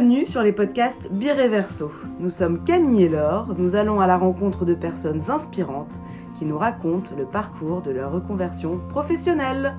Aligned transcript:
Bienvenue 0.00 0.24
sur 0.24 0.42
les 0.42 0.54
podcasts 0.54 1.12
Bireverso. 1.12 1.92
Nous 2.20 2.30
sommes 2.30 2.64
Camille 2.64 3.02
et 3.02 3.08
Laure, 3.10 3.54
nous 3.58 3.76
allons 3.76 4.00
à 4.00 4.06
la 4.06 4.16
rencontre 4.16 4.64
de 4.64 4.72
personnes 4.72 5.30
inspirantes 5.30 5.92
qui 6.38 6.46
nous 6.46 6.56
racontent 6.56 7.14
le 7.18 7.26
parcours 7.26 7.82
de 7.82 7.90
leur 7.90 8.10
reconversion 8.10 8.78
professionnelle. 8.88 9.76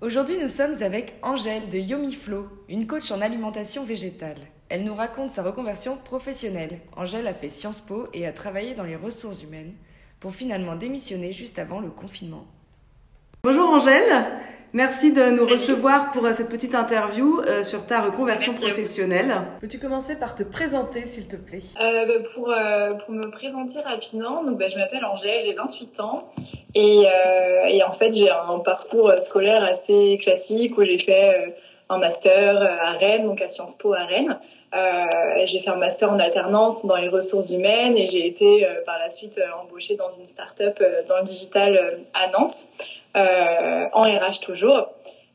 Aujourd'hui, 0.00 0.38
nous 0.40 0.48
sommes 0.48 0.82
avec 0.82 1.16
Angèle 1.20 1.68
de 1.68 1.76
Yomiflo, 1.76 2.48
une 2.70 2.86
coach 2.86 3.10
en 3.10 3.20
alimentation 3.20 3.84
végétale. 3.84 4.38
Elle 4.70 4.84
nous 4.84 4.94
raconte 4.94 5.32
sa 5.32 5.42
reconversion 5.42 5.98
professionnelle. 5.98 6.80
Angèle 6.96 7.26
a 7.26 7.34
fait 7.34 7.50
Sciences 7.50 7.82
Po 7.82 8.06
et 8.14 8.26
a 8.26 8.32
travaillé 8.32 8.74
dans 8.74 8.84
les 8.84 8.96
ressources 8.96 9.42
humaines 9.42 9.74
pour 10.20 10.32
finalement 10.32 10.74
démissionner 10.74 11.32
juste 11.32 11.58
avant 11.58 11.80
le 11.80 11.88
confinement. 11.88 12.44
Bonjour 13.44 13.68
Angèle, 13.70 14.24
merci 14.72 15.12
de 15.12 15.30
nous 15.30 15.46
recevoir 15.46 16.10
pour 16.10 16.26
euh, 16.26 16.32
cette 16.32 16.48
petite 16.48 16.74
interview 16.74 17.40
euh, 17.40 17.62
sur 17.62 17.86
ta 17.86 18.02
reconversion 18.02 18.52
professionnelle. 18.54 19.32
Peux-tu 19.60 19.78
commencer 19.78 20.18
par 20.18 20.34
te 20.34 20.42
présenter 20.42 21.06
s'il 21.06 21.28
te 21.28 21.36
plaît? 21.36 21.62
Euh, 21.80 22.06
bah, 22.06 22.28
pour, 22.34 22.52
pour 23.04 23.14
me 23.14 23.30
présenter 23.30 23.80
rapidement, 23.80 24.42
donc, 24.42 24.58
bah, 24.58 24.68
je 24.68 24.76
m'appelle 24.76 25.04
Angèle, 25.04 25.42
j'ai 25.44 25.54
28 25.54 26.00
ans 26.00 26.32
et, 26.74 27.04
et 27.68 27.82
en 27.84 27.92
fait 27.92 28.12
j'ai 28.12 28.30
un 28.30 28.58
parcours 28.58 29.12
scolaire 29.20 29.62
assez 29.62 30.18
classique 30.20 30.76
où 30.76 30.82
j'ai 30.82 30.98
fait 30.98 31.54
un 31.88 31.98
master 31.98 32.60
à 32.82 32.92
Rennes, 32.92 33.24
donc 33.24 33.40
à 33.40 33.48
Sciences 33.48 33.76
Po 33.76 33.94
à 33.94 34.04
Rennes. 34.04 34.38
Euh, 34.74 35.46
j'ai 35.46 35.60
fait 35.60 35.70
un 35.70 35.76
master 35.76 36.12
en 36.12 36.18
alternance 36.18 36.84
dans 36.84 36.96
les 36.96 37.08
ressources 37.08 37.50
humaines 37.50 37.96
et 37.96 38.06
j'ai 38.06 38.26
été 38.26 38.66
euh, 38.66 38.84
par 38.84 38.98
la 38.98 39.10
suite 39.10 39.38
euh, 39.38 39.62
embauchée 39.62 39.96
dans 39.96 40.10
une 40.10 40.26
start-up 40.26 40.82
dans 41.08 41.18
le 41.18 41.24
digital 41.24 42.00
à 42.12 42.28
Nantes, 42.28 42.68
en 43.14 44.02
RH 44.02 44.40
toujours. 44.42 44.90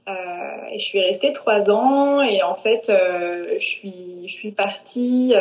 et 0.07 0.79
je 0.79 0.83
suis 0.83 1.01
restée 1.01 1.31
trois 1.31 1.71
ans 1.71 2.21
et 2.21 2.43
en 2.43 2.55
fait, 2.55 2.91
je 2.91 3.65
suis, 3.65 4.27
je 4.27 4.33
suis 4.33 4.51
partie 4.51 5.33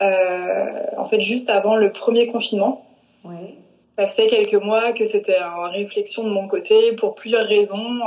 en 0.00 1.04
fait 1.04 1.20
juste 1.20 1.50
avant 1.50 1.76
le 1.76 1.92
premier 1.92 2.26
confinement. 2.26 2.86
Ouais. 3.24 3.54
Ça 3.98 4.08
faisait 4.08 4.28
quelques 4.28 4.54
mois 4.54 4.92
que 4.92 5.04
c'était 5.04 5.40
en 5.42 5.70
réflexion 5.70 6.24
de 6.24 6.30
mon 6.30 6.48
côté 6.48 6.92
pour 6.92 7.14
plusieurs 7.14 7.44
raisons 7.44 8.00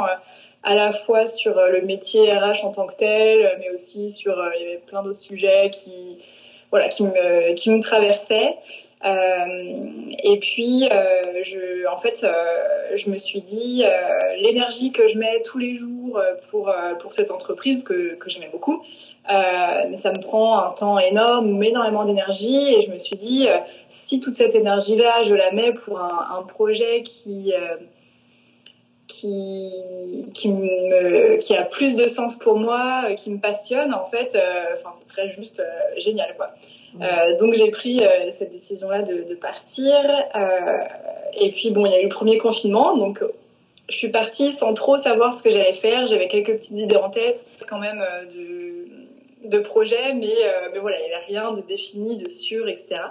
à 0.63 0.75
la 0.75 0.91
fois 0.91 1.27
sur 1.27 1.57
euh, 1.57 1.69
le 1.69 1.81
métier 1.81 2.31
RH 2.31 2.65
en 2.65 2.71
tant 2.71 2.87
que 2.87 2.95
tel, 2.95 3.57
mais 3.59 3.69
aussi 3.71 4.09
sur 4.09 4.39
euh, 4.39 4.49
plein 4.87 5.03
d'autres 5.03 5.19
sujets 5.19 5.69
qui 5.71 6.17
voilà 6.71 6.89
qui 6.89 7.03
me 7.03 7.81
traversaient. 7.81 8.57
Euh, 9.05 10.11
et 10.23 10.39
puis, 10.39 10.87
euh, 10.89 11.91
en 11.91 11.97
fait, 11.97 12.23
euh, 12.23 12.95
je 12.95 13.09
me 13.09 13.17
suis 13.17 13.41
dit, 13.41 13.83
l'énergie 14.39 14.91
que 14.91 15.07
je 15.07 15.17
mets 15.17 15.41
tous 15.43 15.57
les 15.57 15.75
jours 15.75 16.21
pour, 16.49 16.73
pour 16.99 17.13
cette 17.13 17.31
entreprise 17.31 17.83
que, 17.83 18.17
j'aimais 18.27 18.49
beaucoup, 18.51 18.83
ça 19.27 20.11
me 20.11 20.21
prend 20.21 20.59
un 20.59 20.71
temps 20.71 20.99
énorme, 20.99 21.61
énormément 21.63 22.05
d'énergie. 22.05 22.75
Et 22.75 22.81
je 22.81 22.91
me 22.91 22.97
suis 22.97 23.15
dit, 23.15 23.47
si 23.89 24.19
toute 24.19 24.37
cette 24.37 24.55
énergie-là, 24.55 25.23
je 25.23 25.35
la 25.35 25.51
mets 25.51 25.73
pour 25.73 25.99
un 25.99 26.43
projet 26.47 27.03
qui 27.03 27.53
qui 29.07 29.71
qui 30.33 30.49
me 30.49 31.37
qui 31.37 31.55
a 31.55 31.63
plus 31.63 31.95
de 31.95 32.07
sens 32.07 32.37
pour 32.37 32.57
moi, 32.57 33.03
euh, 33.05 33.15
qui 33.15 33.31
me 33.31 33.39
passionne 33.39 33.93
en 33.93 34.05
fait, 34.05 34.35
euh, 34.35 34.75
ce 34.91 35.05
serait 35.05 35.29
juste 35.29 35.59
euh, 35.59 35.65
génial 35.97 36.35
quoi. 36.37 36.53
donc 37.39 37.53
j'ai 37.53 37.69
pris 37.71 38.01
cette 38.29 38.51
décision 38.51 38.89
là 38.89 39.01
de, 39.01 39.23
de 39.23 39.35
partir 39.35 39.95
et 41.33 41.51
puis 41.51 41.71
bon 41.71 41.85
il 41.85 41.91
y 41.91 41.95
a 41.95 41.99
eu 41.99 42.03
le 42.03 42.09
premier 42.09 42.37
confinement 42.37 42.95
donc 42.95 43.23
je 43.89 43.97
suis 43.97 44.09
partie 44.09 44.51
sans 44.51 44.73
trop 44.73 44.95
savoir 44.95 45.33
ce 45.33 45.43
que 45.43 45.51
j'allais 45.51 45.73
faire. 45.73 46.07
J'avais 46.07 46.29
quelques 46.29 46.53
petites 46.53 46.79
idées 46.79 46.95
en 46.95 47.09
tête 47.09 47.45
quand 47.67 47.79
même 47.79 48.03
de 48.33 48.87
de 49.49 49.59
projet 49.59 50.13
mais 50.13 50.33
mais 50.71 50.79
voilà 50.79 50.97
il 50.99 51.07
n'y 51.07 51.13
avait 51.13 51.25
rien 51.25 51.51
de 51.51 51.61
défini, 51.61 52.15
de 52.15 52.29
sûr 52.29 52.69
etc. 52.69 53.01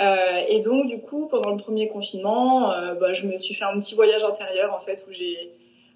Euh, 0.00 0.40
et 0.48 0.60
donc, 0.60 0.86
du 0.86 0.98
coup, 0.98 1.28
pendant 1.28 1.50
le 1.50 1.56
premier 1.56 1.88
confinement, 1.88 2.72
euh, 2.72 2.94
bah, 2.94 3.12
je 3.12 3.26
me 3.26 3.36
suis 3.36 3.54
fait 3.54 3.64
un 3.64 3.78
petit 3.78 3.94
voyage 3.94 4.24
intérieur, 4.24 4.74
en 4.74 4.80
fait, 4.80 5.04
où 5.08 5.12
j'ai 5.12 5.50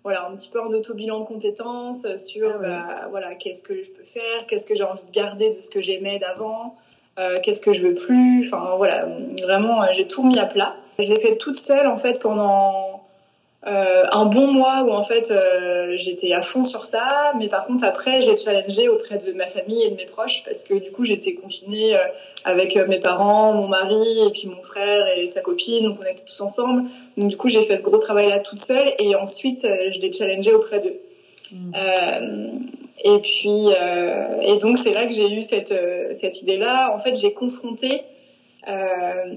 voilà, 0.05 0.27
un 0.27 0.37
petit 0.37 0.49
peu 0.49 0.63
un 0.63 0.69
auto-bilan 0.69 1.21
de 1.21 1.25
compétences 1.25 2.07
sur 2.17 2.51
ah 2.55 2.59
bah, 2.59 3.09
voilà, 3.11 3.35
qu'est-ce 3.35 3.63
que 3.63 3.83
je 3.83 3.91
peux 3.91 4.05
faire, 4.05 4.47
qu'est-ce 4.49 4.67
que 4.67 4.75
j'ai 4.75 4.85
envie 4.85 5.05
de 5.05 5.11
garder 5.11 5.51
de 5.51 5.63
ce 5.63 5.71
que 5.71 5.83
j'aimais 5.83 6.19
d'avant, 6.21 6.77
euh, 7.19 7.37
qu'est-ce 7.43 7.61
que 7.61 7.73
je 7.73 7.87
veux 7.87 7.95
plus. 7.95 8.47
Enfin, 8.47 8.77
voilà, 8.77 9.09
vraiment, 9.43 9.83
j'ai 9.93 10.07
tout 10.07 10.23
mis 10.23 10.39
à 10.39 10.47
plat. 10.47 10.77
Je 10.99 11.09
l'ai 11.09 11.19
fait 11.19 11.37
toute 11.37 11.59
seule, 11.59 11.89
en 11.89 11.99
fait, 11.99 12.21
pendant 12.21 13.08
euh, 13.67 14.05
un 14.13 14.27
bon 14.27 14.53
mois 14.53 14.85
où 14.85 14.93
en 14.93 15.03
fait 15.03 15.33
euh, 15.33 15.97
j'étais 15.99 16.33
à 16.33 16.43
fond 16.43 16.63
sur 16.63 16.85
ça, 16.85 17.33
mais 17.37 17.49
par 17.49 17.67
contre 17.67 17.83
après 17.83 18.23
j'ai 18.23 18.37
challengé 18.37 18.89
auprès 18.89 19.19
de 19.19 19.33
ma 19.33 19.49
famille 19.49 19.83
et 19.83 19.91
de 19.91 19.97
mes 19.97 20.07
proches 20.07 20.45
parce 20.45 20.63
que 20.63 20.75
du 20.75 20.93
coup 20.93 21.05
j'étais 21.05 21.35
confinée 21.35 21.97
euh, 21.97 22.01
avec 22.45 22.77
mes 22.77 23.01
parents, 23.01 23.53
mon 23.55 23.67
mari 23.67 24.27
et 24.27 24.31
puis 24.31 24.47
mon 24.47 24.63
frère 24.63 25.09
et 25.17 25.27
sa 25.27 25.41
copine, 25.41 25.87
donc 25.87 25.99
on 26.01 26.09
était 26.09 26.23
tous 26.25 26.41
ensemble. 26.41 26.85
Donc 27.17 27.31
du 27.31 27.37
coup 27.37 27.49
j'ai 27.49 27.65
fait 27.65 27.77
ce 27.77 27.83
gros 27.83 27.99
travail 27.99 28.29
là 28.29 28.39
toute 28.39 28.61
seule 28.61 28.95
et 29.01 29.17
ensuite 29.17 29.67
je 29.67 29.99
l'ai 29.99 30.13
challengé 30.13 30.53
auprès 30.53 30.79
d'eux. 30.79 31.01
Mmh. 31.51 31.73
et 33.03 33.19
puis 33.21 33.69
et 34.43 34.59
donc 34.59 34.77
c'est 34.77 34.93
là 34.93 35.07
que 35.07 35.13
j'ai 35.13 35.33
eu 35.33 35.43
cette 35.43 35.75
cette 36.13 36.43
idée 36.43 36.59
là. 36.59 36.93
En 36.95 36.99
fait 36.99 37.17
j'ai 37.17 37.33
confronté 37.33 38.03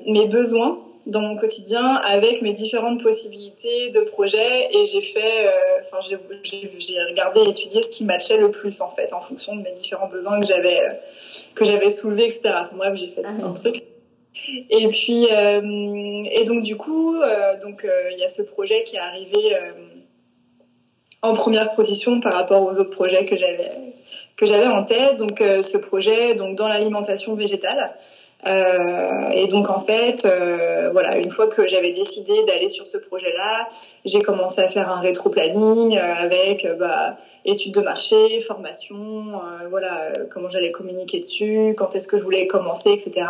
mes 0.06 0.26
besoins 0.28 0.78
dans 1.06 1.22
mon 1.22 1.36
quotidien 1.38 1.96
avec 1.96 2.42
mes 2.42 2.54
différentes 2.54 3.02
possibilités 3.02 3.90
de 3.90 4.02
projets 4.02 4.70
et 4.72 4.86
j'ai 4.86 5.02
fait, 5.02 5.48
euh, 5.48 5.52
enfin 5.82 5.98
j'ai 6.02 6.16
regardé 7.10 7.42
et 7.42 7.50
étudié 7.50 7.82
ce 7.82 7.92
qui 7.92 8.06
matchait 8.06 8.38
le 8.38 8.52
plus 8.52 8.82
en 8.82 8.92
fait 8.92 9.14
en 9.14 9.22
fonction 9.22 9.56
de 9.56 9.62
mes 9.62 9.72
différents 9.72 10.08
besoins 10.08 10.40
que 10.40 10.48
j'avais 10.48 10.80
euh, 10.82 10.94
que 11.56 11.66
j'avais 11.66 11.90
soulevés 11.90 12.26
etc. 12.26 12.42
Enfin, 12.46 12.70
bref 12.74 12.96
j'ai 12.96 13.08
fait 13.08 13.26
un 13.26 13.52
truc. 13.54 13.84
Et 14.70 14.88
puis 14.90 15.28
euh, 15.32 16.24
et 16.32 16.44
donc 16.46 16.64
du 16.64 16.78
coup 16.78 17.16
donc 17.62 17.86
il 18.12 18.20
y 18.20 18.24
a 18.24 18.28
ce 18.28 18.44
projet 18.44 18.84
qui 18.84 18.96
est 18.96 19.00
arrivé 19.00 19.56
en 21.24 21.34
première 21.34 21.74
position 21.74 22.20
par 22.20 22.34
rapport 22.34 22.62
aux 22.64 22.72
autres 22.72 22.92
projets 22.92 23.26
que 23.26 23.36
j'avais 23.36 23.72
que 24.38 24.46
j'avais 24.46 24.68
en 24.68 24.84
tête. 24.84 25.18
Donc 25.18 25.40
ce 25.40 25.78
projet 25.78 26.36
donc 26.36 26.56
dans 26.56 26.68
l'alimentation 26.68 27.34
végétale. 27.36 27.96
Euh, 28.48 29.30
et 29.34 29.48
donc 29.48 29.70
en 29.70 29.80
fait, 29.80 30.26
euh, 30.26 30.90
voilà, 30.92 31.18
une 31.18 31.30
fois 31.30 31.48
que 31.48 31.68
j'avais 31.68 31.92
décidé 31.92 32.44
d'aller 32.44 32.70
sur 32.70 32.88
ce 32.88 32.98
projet-là, 32.98 33.70
j'ai 34.06 34.22
commencé 34.22 34.62
à 34.62 34.68
faire 34.68 34.90
un 34.90 35.00
rétro-planning 35.00 35.98
euh, 35.98 36.14
avec 36.16 36.68
bah, 36.80 37.18
études 37.46 37.74
de 37.74 37.82
marché, 37.82 38.42
formation, 38.42 39.42
voilà, 39.70 40.12
comment 40.32 40.50
j'allais 40.50 40.72
communiquer 40.72 41.20
dessus, 41.20 41.76
quand 41.78 41.96
est-ce 41.96 42.08
que 42.08 42.18
je 42.18 42.24
voulais 42.24 42.48
commencer, 42.48 42.92
etc. 42.92 43.26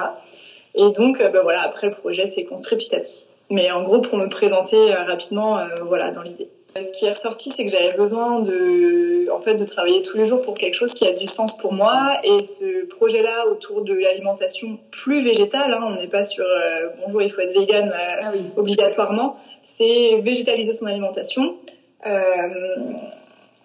Et 0.76 0.90
donc, 0.92 1.22
bah, 1.22 1.42
voilà, 1.42 1.62
après 1.62 1.88
le 1.88 1.94
projet 1.94 2.28
s'est 2.28 2.46
construit 2.46 2.78
petit 2.78 2.96
à 2.96 3.00
petit. 3.00 3.26
Mais 3.50 3.70
en 3.72 3.84
gros, 3.84 4.00
pour 4.00 4.18
me 4.18 4.28
présenter 4.28 4.94
rapidement, 4.94 5.60
voilà, 5.86 6.12
dans 6.12 6.22
l'idée. 6.22 6.50
Ce 6.80 6.98
qui 6.98 7.06
est 7.06 7.10
ressorti, 7.10 7.52
c'est 7.52 7.66
que 7.66 7.72
j'avais 7.72 7.92
besoin 7.92 8.40
de, 8.40 9.30
en 9.30 9.42
fait, 9.42 9.56
de 9.56 9.66
travailler 9.66 10.02
tous 10.04 10.18
les 10.18 10.24
jours 10.24 10.42
pour 10.42 10.54
quelque 10.54 10.74
chose 10.74 10.94
qui 10.94 11.06
a 11.06 11.12
du 11.12 11.28
sens 11.28 11.58
pour 11.58 11.74
moi. 11.74 12.20
Et 12.24 12.44
ce 12.44 12.86
projet-là 12.86 13.48
autour 13.52 13.84
de 13.84 13.94
l'alimentation 13.94 14.80
plus 14.90 15.22
végétale, 15.22 15.74
hein, 15.74 15.82
on 15.84 16.00
n'est 16.00 16.08
pas 16.08 16.24
sur 16.24 16.46
euh, 16.46 16.88
bonjour, 17.04 17.22
il 17.22 17.30
faut 17.30 17.42
être 17.42 17.54
vegan 17.54 17.90
euh, 17.90 18.22
ah 18.22 18.32
obligatoirement. 18.56 19.36
C'est 19.62 20.22
végétaliser 20.22 20.72
son 20.72 20.86
alimentation. 20.86 21.56
Euh, 22.08 22.20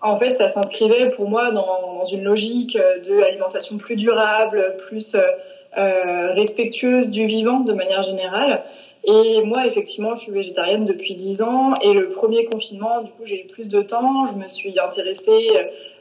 en 0.02 0.16
fait, 0.16 0.34
ça 0.34 0.48
s'inscrivait 0.48 1.10
pour 1.10 1.28
moi 1.28 1.52
dans, 1.52 1.64
dans, 1.98 2.04
une 2.04 2.24
logique 2.24 2.76
de 2.76 3.22
alimentation 3.22 3.76
plus 3.76 3.96
durable, 3.96 4.74
plus 4.78 5.16
respectueuse 5.74 7.10
du 7.10 7.26
vivant 7.26 7.60
de 7.60 7.72
manière 7.72 8.02
générale. 8.02 8.62
Et 9.08 9.40
moi, 9.44 9.64
effectivement, 9.66 10.16
je 10.16 10.22
suis 10.22 10.32
végétarienne 10.32 10.84
depuis 10.84 11.14
10 11.14 11.42
ans. 11.42 11.74
Et 11.80 11.92
le 11.92 12.08
premier 12.08 12.44
confinement, 12.46 13.02
du 13.02 13.12
coup, 13.12 13.24
j'ai 13.24 13.44
eu 13.44 13.46
plus 13.46 13.68
de 13.68 13.80
temps. 13.80 14.26
Je 14.26 14.34
me 14.34 14.48
suis 14.48 14.78
intéressée, 14.80 15.48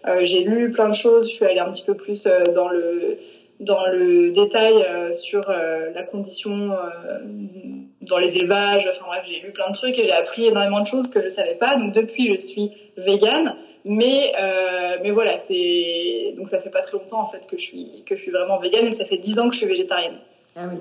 euh, 0.07 0.21
j'ai 0.23 0.43
lu 0.43 0.71
plein 0.71 0.89
de 0.89 0.95
choses. 0.95 1.29
Je 1.29 1.35
suis 1.35 1.45
allée 1.45 1.59
un 1.59 1.69
petit 1.69 1.83
peu 1.83 1.93
plus 1.93 2.25
euh, 2.25 2.43
dans 2.55 2.67
le 2.67 3.17
dans 3.61 3.85
le 3.85 4.31
détail 4.31 4.73
euh, 4.83 5.13
sur 5.13 5.47
la 5.47 6.03
condition 6.03 6.71
dans 8.01 8.17
les 8.17 8.37
élevages. 8.37 8.89
Enfin 8.89 9.05
bref, 9.05 9.23
j'ai 9.29 9.39
lu 9.39 9.51
plein 9.51 9.69
de 9.69 9.75
trucs 9.75 9.97
et 9.99 10.03
j'ai 10.03 10.11
appris 10.11 10.47
énormément 10.47 10.81
de 10.81 10.87
choses 10.87 11.09
que 11.09 11.21
je 11.21 11.29
savais 11.29 11.55
pas. 11.55 11.75
Donc 11.77 11.93
depuis, 11.93 12.27
je 12.27 12.37
suis 12.37 12.71
végane. 12.97 13.55
Mais 13.85 14.33
mais 15.03 15.11
voilà, 15.11 15.37
c'est 15.37 16.33
donc 16.35 16.47
ça 16.47 16.59
fait 16.59 16.71
pas 16.71 16.81
très 16.81 16.97
longtemps 16.97 17.21
en 17.21 17.27
fait 17.27 17.45
que 17.47 17.55
je 17.55 17.63
suis 17.63 18.03
que 18.07 18.15
je 18.15 18.21
suis 18.23 18.31
vraiment 18.31 18.57
végane 18.57 18.87
et 18.87 18.91
ça 18.91 19.05
fait 19.05 19.17
10 19.17 19.39
ans 19.39 19.47
que 19.47 19.53
je 19.53 19.59
suis 19.59 19.67
végétarienne. 19.67 20.17
Ah 20.55 20.67
oui. 20.71 20.79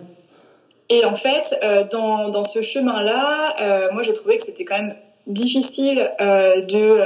Et 0.91 1.05
en 1.05 1.15
fait, 1.15 1.59
euh, 1.63 1.85
dans, 1.91 2.29
dans 2.29 2.45
ce 2.45 2.61
chemin-là, 2.61 3.57
euh, 3.61 3.93
moi 3.93 4.03
j'ai 4.03 4.13
trouvé 4.13 4.37
que 4.37 4.43
c'était 4.43 4.65
quand 4.65 4.77
même 4.77 4.95
difficile 5.27 6.11
euh, 6.21 6.61
de... 6.61 6.99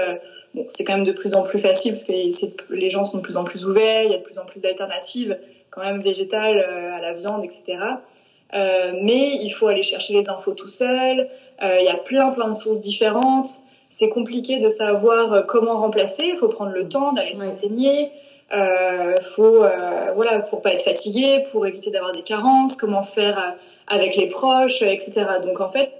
bon, 0.54 0.64
c'est 0.68 0.84
quand 0.84 0.94
même 0.94 1.04
de 1.04 1.12
plus 1.12 1.34
en 1.34 1.42
plus 1.42 1.60
facile 1.60 1.92
parce 1.92 2.04
que 2.04 2.12
les 2.74 2.90
gens 2.90 3.04
sont 3.04 3.18
de 3.18 3.22
plus 3.22 3.36
en 3.36 3.44
plus 3.44 3.64
ouverts, 3.64 4.02
il 4.02 4.10
y 4.10 4.14
a 4.14 4.18
de 4.18 4.22
plus 4.22 4.38
en 4.38 4.44
plus 4.44 4.60
d'alternatives 4.60 5.38
quand 5.70 5.82
même 5.82 6.00
végétales 6.00 6.58
à 6.58 7.00
la 7.00 7.12
viande, 7.12 7.44
etc. 7.44 7.78
mais 8.52 9.36
il 9.40 9.50
faut 9.50 9.68
aller 9.68 9.82
chercher 9.82 10.14
les 10.14 10.28
infos 10.28 10.54
tout 10.54 10.66
seul. 10.66 11.28
Il 11.62 11.84
y 11.84 11.88
a 11.88 11.94
plein 11.96 12.30
plein 12.30 12.48
de 12.48 12.54
sources 12.54 12.80
différentes. 12.80 13.48
C'est 13.90 14.08
compliqué 14.08 14.58
de 14.58 14.68
savoir 14.70 15.46
comment 15.46 15.78
remplacer. 15.78 16.24
Il 16.24 16.36
faut 16.36 16.48
prendre 16.48 16.72
le 16.72 16.88
temps 16.88 17.12
d'aller 17.12 17.34
se 17.34 17.44
renseigner. 17.44 18.10
Euh, 18.52 19.14
faut 19.34 19.64
voilà 20.14 20.40
pour 20.40 20.62
pas 20.62 20.72
être 20.72 20.82
fatigué, 20.82 21.44
pour 21.52 21.66
éviter 21.66 21.90
d'avoir 21.90 22.12
des 22.12 22.22
carences, 22.22 22.76
comment 22.76 23.02
faire 23.02 23.56
avec 23.86 24.16
les 24.16 24.28
proches, 24.28 24.82
etc. 24.82 25.24
Donc 25.42 25.60
en 25.60 25.68
fait, 25.68 25.90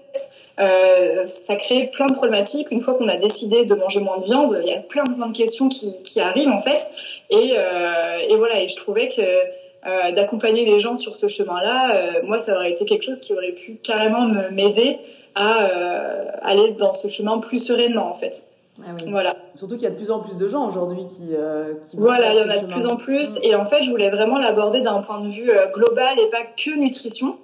euh, 0.61 1.25
ça 1.27 1.57
crée 1.57 1.87
plein 1.93 2.07
de 2.07 2.15
problématiques. 2.15 2.71
Une 2.71 2.81
fois 2.81 2.95
qu'on 2.95 3.09
a 3.09 3.17
décidé 3.17 3.65
de 3.65 3.75
manger 3.75 4.01
moins 4.01 4.19
de 4.19 4.25
viande, 4.25 4.59
il 4.63 4.69
y 4.69 4.75
a 4.75 4.79
plein, 4.79 5.05
de 5.05 5.37
questions 5.37 5.69
qui, 5.69 6.03
qui 6.03 6.21
arrivent 6.21 6.49
en 6.49 6.61
fait. 6.61 6.91
Et, 7.31 7.53
euh, 7.57 8.19
et, 8.29 8.37
voilà, 8.37 8.61
et 8.61 8.69
je 8.69 8.77
trouvais 8.77 9.09
que 9.09 9.23
euh, 9.23 10.13
d'accompagner 10.13 10.65
les 10.65 10.81
gens 10.81 10.97
sur 10.97 11.15
ce 11.15 11.29
chemin-là, 11.29 11.95
euh, 11.95 12.13
moi, 12.25 12.39
ça 12.39 12.55
aurait 12.55 12.73
été 12.73 12.85
quelque 12.85 13.05
chose 13.05 13.21
qui 13.21 13.33
aurait 13.33 13.53
pu 13.53 13.79
carrément 13.83 14.27
m'aider 14.51 14.99
à 15.35 15.65
euh, 15.65 16.25
aller 16.43 16.73
dans 16.73 16.95
ce 16.95 17.07
chemin 17.07 17.39
plus 17.39 17.65
sereinement 17.65 18.11
en 18.11 18.15
fait. 18.15 18.49
Ah 18.81 18.91
oui. 19.01 19.11
Voilà. 19.11 19.37
Surtout 19.55 19.75
qu'il 19.75 19.85
y 19.85 19.87
a 19.87 19.91
de 19.91 19.97
plus 19.97 20.11
en 20.11 20.21
plus 20.21 20.37
de 20.37 20.49
gens 20.49 20.69
aujourd'hui 20.69 21.07
qui, 21.07 21.35
euh, 21.35 21.75
qui 21.91 21.97
Voilà, 21.97 22.33
il 22.33 22.41
y 22.41 22.45
en 22.45 22.49
a 22.49 22.59
de 22.59 22.67
plus 22.67 22.87
en 22.87 22.97
plus. 22.97 23.37
Mm. 23.37 23.41
Et 23.43 23.55
en 23.55 23.65
fait, 23.65 23.83
je 23.83 23.91
voulais 23.91 24.11
vraiment 24.11 24.39
l'aborder 24.39 24.81
d'un 24.83 25.01
point 25.01 25.21
de 25.21 25.29
vue 25.29 25.51
global 25.73 26.19
et 26.21 26.31
pas 26.31 26.43
que 26.57 26.79
nutrition. 26.79 27.37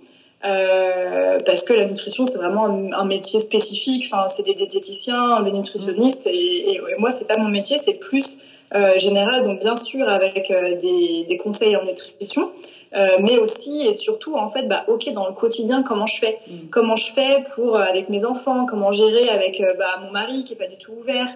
Euh, 0.44 1.38
parce 1.46 1.64
que 1.64 1.72
la 1.72 1.86
nutrition 1.86 2.26
c'est 2.26 2.36
vraiment 2.36 2.66
un, 2.66 3.04
métier 3.06 3.40
spécifique. 3.40 4.10
Enfin, 4.12 4.28
c'est 4.28 4.42
des 4.42 4.54
diététiciens, 4.54 5.40
des 5.42 5.52
nutritionnistes, 5.52 6.26
et, 6.26 6.72
et, 6.72 6.80
moi 6.98 7.10
c'est 7.10 7.26
pas 7.26 7.38
mon 7.38 7.48
métier, 7.48 7.78
c'est 7.78 7.94
plus 7.94 8.38
euh, 8.74 8.98
général. 8.98 9.44
Donc 9.44 9.60
bien 9.60 9.76
sûr 9.76 10.06
avec 10.06 10.50
euh, 10.50 10.78
des, 10.78 11.24
des, 11.26 11.36
conseils 11.38 11.76
en 11.76 11.84
nutrition, 11.84 12.50
euh, 12.94 13.16
mais 13.20 13.38
aussi 13.38 13.86
et 13.86 13.92
surtout 13.92 14.36
en 14.36 14.48
fait, 14.48 14.62
bah 14.62 14.84
ok 14.88 15.12
dans 15.12 15.26
le 15.26 15.34
quotidien 15.34 15.82
comment 15.82 16.06
je 16.06 16.18
fais, 16.18 16.38
mm. 16.46 16.68
comment 16.70 16.96
je 16.96 17.12
fais 17.12 17.42
pour 17.54 17.76
avec 17.76 18.08
mes 18.08 18.24
enfants, 18.24 18.66
comment 18.66 18.92
gérer 18.92 19.28
avec 19.28 19.62
bah, 19.78 20.00
mon 20.02 20.10
mari 20.10 20.44
qui 20.44 20.54
est 20.54 20.56
pas 20.56 20.66
du 20.66 20.76
tout 20.76 20.92
ouvert, 20.92 21.28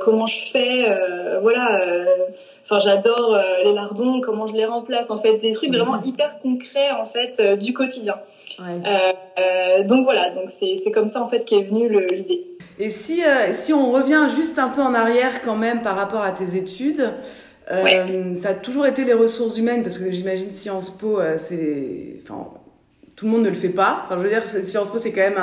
comment 0.00 0.26
je 0.26 0.50
fais, 0.52 0.86
voilà. 1.42 1.80
Enfin, 2.62 2.78
j'adore 2.78 3.36
les 3.64 3.72
lardons, 3.72 4.20
comment 4.20 4.46
je 4.46 4.54
les 4.54 4.64
remplace. 4.64 5.10
En 5.10 5.18
fait, 5.18 5.36
des 5.38 5.52
trucs 5.52 5.70
mm. 5.70 5.76
vraiment 5.76 6.02
hyper 6.02 6.38
concrets 6.40 6.92
en 6.92 7.04
fait 7.04 7.40
du 7.58 7.72
quotidien. 7.72 8.16
Euh, 8.60 9.12
euh, 9.38 9.84
donc 9.84 10.04
voilà, 10.04 10.30
donc 10.30 10.48
c'est 10.48 10.90
comme 10.92 11.08
ça 11.08 11.22
en 11.22 11.28
fait 11.28 11.44
qu'est 11.44 11.62
venue 11.62 11.88
l'idée. 12.10 12.46
Et 12.78 12.90
si, 12.90 13.22
euh, 13.22 13.52
si 13.52 13.72
on 13.72 13.92
revient 13.92 14.26
juste 14.34 14.58
un 14.58 14.68
peu 14.68 14.82
en 14.82 14.94
arrière 14.94 15.42
quand 15.42 15.56
même 15.56 15.82
par 15.82 15.96
rapport 15.96 16.22
à 16.22 16.32
tes 16.32 16.56
études, 16.56 17.12
ça 17.68 18.48
a 18.50 18.54
toujours 18.54 18.86
été 18.86 19.04
les 19.04 19.14
ressources 19.14 19.56
humaines 19.58 19.82
parce 19.82 19.98
que 19.98 20.10
j'imagine 20.10 20.50
Sciences 20.52 20.90
Po, 20.90 21.20
c'est, 21.38 22.16
enfin, 22.22 22.48
tout 23.16 23.24
le 23.26 23.30
monde 23.30 23.42
ne 23.42 23.48
le 23.48 23.54
fait 23.54 23.68
pas. 23.68 24.04
Enfin, 24.06 24.16
je 24.18 24.22
veux 24.22 24.28
dire, 24.28 24.46
Sciences 24.46 24.90
Po, 24.90 24.98
c'est 24.98 25.12
quand 25.12 25.20
même 25.20 25.38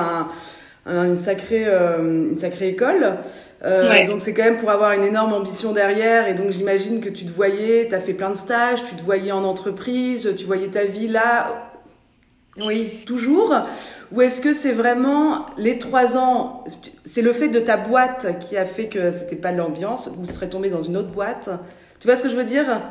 un, 0.86 1.06
une 1.06 1.18
sacrée, 1.18 1.66
une 1.66 2.38
sacrée 2.38 2.70
école. 2.70 3.18
Euh, 3.64 4.08
Donc 4.08 4.22
c'est 4.22 4.34
quand 4.34 4.44
même 4.44 4.58
pour 4.58 4.72
avoir 4.72 4.94
une 4.94 5.04
énorme 5.04 5.34
ambition 5.34 5.72
derrière. 5.72 6.28
Et 6.28 6.34
donc 6.34 6.52
j'imagine 6.52 7.02
que 7.02 7.10
tu 7.10 7.26
te 7.26 7.32
voyais, 7.32 7.88
tu 7.88 7.96
as 7.96 8.00
fait 8.00 8.14
plein 8.14 8.32
de 8.32 8.36
stages, 8.36 8.84
tu 8.84 8.96
te 8.96 9.04
voyais 9.04 9.32
en 9.32 9.44
entreprise, 9.44 10.36
tu 10.38 10.46
voyais 10.46 10.70
ta 10.70 10.86
vie 10.86 11.08
là 11.08 11.68
oui. 12.58 13.02
Toujours 13.06 13.56
Ou 14.12 14.22
est-ce 14.22 14.42
que 14.42 14.52
c'est 14.52 14.74
vraiment 14.74 15.46
les 15.58 15.80
trois 15.80 16.18
ans, 16.18 16.66
c'est 17.06 17.22
le 17.22 17.32
fait 17.32 17.48
de 17.48 17.62
ta 17.62 17.78
boîte 17.78 18.40
qui 18.42 18.58
a 18.58 18.66
fait 18.66 18.88
que 18.88 19.14
c'était 19.14 19.38
pas 19.38 19.54
l'ambiance, 19.54 20.10
vous 20.18 20.26
serez 20.26 20.50
tombé 20.50 20.70
dans 20.70 20.84
une 20.84 20.98
autre 20.98 21.12
boîte 21.12 21.50
Tu 22.02 22.08
vois 22.08 22.18
ce 22.18 22.24
que 22.24 22.30
je 22.30 22.36
veux 22.36 22.44
dire? 22.44 22.82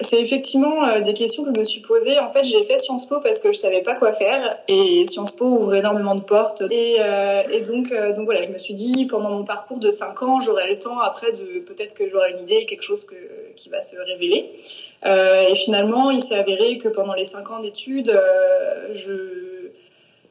C'est 0.00 0.20
effectivement 0.20 0.84
euh, 0.84 1.00
des 1.00 1.14
questions 1.14 1.44
que 1.44 1.50
je 1.54 1.60
me 1.60 1.64
suis 1.64 1.80
posées. 1.80 2.18
En 2.18 2.32
fait, 2.32 2.44
j'ai 2.44 2.64
fait 2.64 2.78
Sciences 2.78 3.06
Po 3.06 3.20
parce 3.20 3.40
que 3.40 3.52
je 3.52 3.58
savais 3.58 3.80
pas 3.80 3.94
quoi 3.94 4.12
faire 4.12 4.58
et 4.66 5.06
Sciences 5.06 5.36
Po 5.36 5.46
ouvre 5.46 5.76
énormément 5.76 6.16
de 6.16 6.20
portes. 6.20 6.64
Et, 6.72 6.96
euh, 6.98 7.44
et 7.52 7.62
donc, 7.62 7.92
euh, 7.92 8.12
donc 8.12 8.24
voilà, 8.24 8.42
je 8.42 8.48
me 8.48 8.58
suis 8.58 8.74
dit 8.74 9.06
pendant 9.06 9.30
mon 9.30 9.44
parcours 9.44 9.78
de 9.78 9.92
5 9.92 10.20
ans, 10.24 10.40
j'aurai 10.40 10.68
le 10.68 10.80
temps 10.80 10.98
après 10.98 11.30
de 11.30 11.60
peut-être 11.60 11.94
que 11.94 12.08
j'aurai 12.08 12.32
une 12.32 12.40
idée, 12.40 12.66
quelque 12.66 12.82
chose 12.82 13.06
que, 13.06 13.14
qui 13.54 13.68
va 13.68 13.80
se 13.80 13.96
révéler. 13.96 14.50
Euh, 15.06 15.46
et 15.48 15.54
finalement, 15.54 16.10
il 16.10 16.20
s'est 16.20 16.34
avéré 16.34 16.76
que 16.78 16.88
pendant 16.88 17.14
les 17.14 17.24
cinq 17.24 17.48
ans 17.52 17.60
d'études, 17.60 18.20
je 18.92 19.12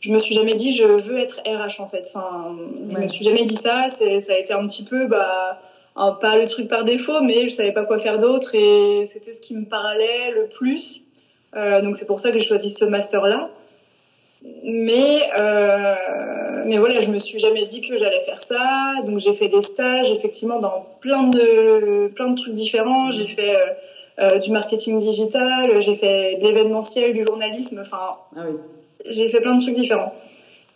je 0.02 0.12
me 0.12 0.20
suis 0.20 0.36
jamais 0.36 0.54
dit 0.56 0.76
je 0.76 0.86
veux 0.86 1.18
être 1.18 1.40
RH 1.48 1.80
en 1.80 1.88
fait. 1.88 2.12
Enfin, 2.14 2.56
je 2.92 2.98
me 2.98 3.08
suis 3.08 3.24
jamais 3.24 3.46
dit 3.46 3.56
ça. 3.56 3.88
Ça 3.88 4.04
a 4.34 4.38
été 4.38 4.52
un 4.52 4.68
petit 4.68 4.84
peu 4.84 5.08
bah 5.08 5.58
pas 5.96 6.38
le 6.38 6.46
truc 6.48 6.68
par 6.68 6.84
défaut, 6.84 7.22
mais 7.22 7.48
je 7.48 7.54
savais 7.54 7.72
pas 7.72 7.86
quoi 7.86 7.98
faire 8.00 8.18
d'autre 8.18 8.54
et 8.54 9.06
c'était 9.06 9.34
ce 9.34 9.42
qui 9.42 9.56
me 9.56 9.66
parlait 9.66 10.32
le 10.32 10.48
plus. 10.48 11.02
Euh, 11.56 11.82
donc 11.82 11.96
c'est 11.96 12.06
pour 12.06 12.20
ça 12.20 12.32
que 12.32 12.40
j'ai 12.40 12.46
choisi 12.46 12.70
ce 12.70 12.84
master 12.86 13.26
là. 13.28 13.50
Mais 14.64 15.22
euh, 15.40 15.96
mais 16.66 16.78
voilà, 16.78 17.00
je 17.02 17.10
me 17.10 17.20
suis 17.20 17.40
jamais 17.40 17.66
dit 17.66 17.82
que 17.82 17.98
j'allais 17.98 18.20
faire 18.20 18.42
ça. 18.42 18.94
Donc 19.06 19.20
j'ai 19.20 19.34
fait 19.34 19.48
des 19.48 19.62
stages 19.62 20.12
effectivement 20.12 20.60
dans 20.60 20.86
plein 21.00 21.24
de 21.24 22.08
plein 22.16 22.30
de 22.30 22.36
trucs 22.36 22.54
différents. 22.54 23.12
J'ai 23.12 23.28
fait 23.28 23.56
euh, 23.56 23.66
euh, 24.20 24.40
du 24.40 24.52
marketing 24.52 25.00
digital, 25.00 25.80
j'ai 25.82 25.96
fait 25.96 26.36
de 26.36 26.44
l'événementiel, 26.48 27.14
du 27.14 27.24
journalisme, 27.24 27.80
enfin, 27.82 28.18
ah 28.36 28.42
oui. 28.48 28.58
j'ai 29.06 29.30
fait 29.30 29.42
plein 29.42 29.56
de 29.56 29.62
trucs 29.62 29.76
différents. 29.76 30.14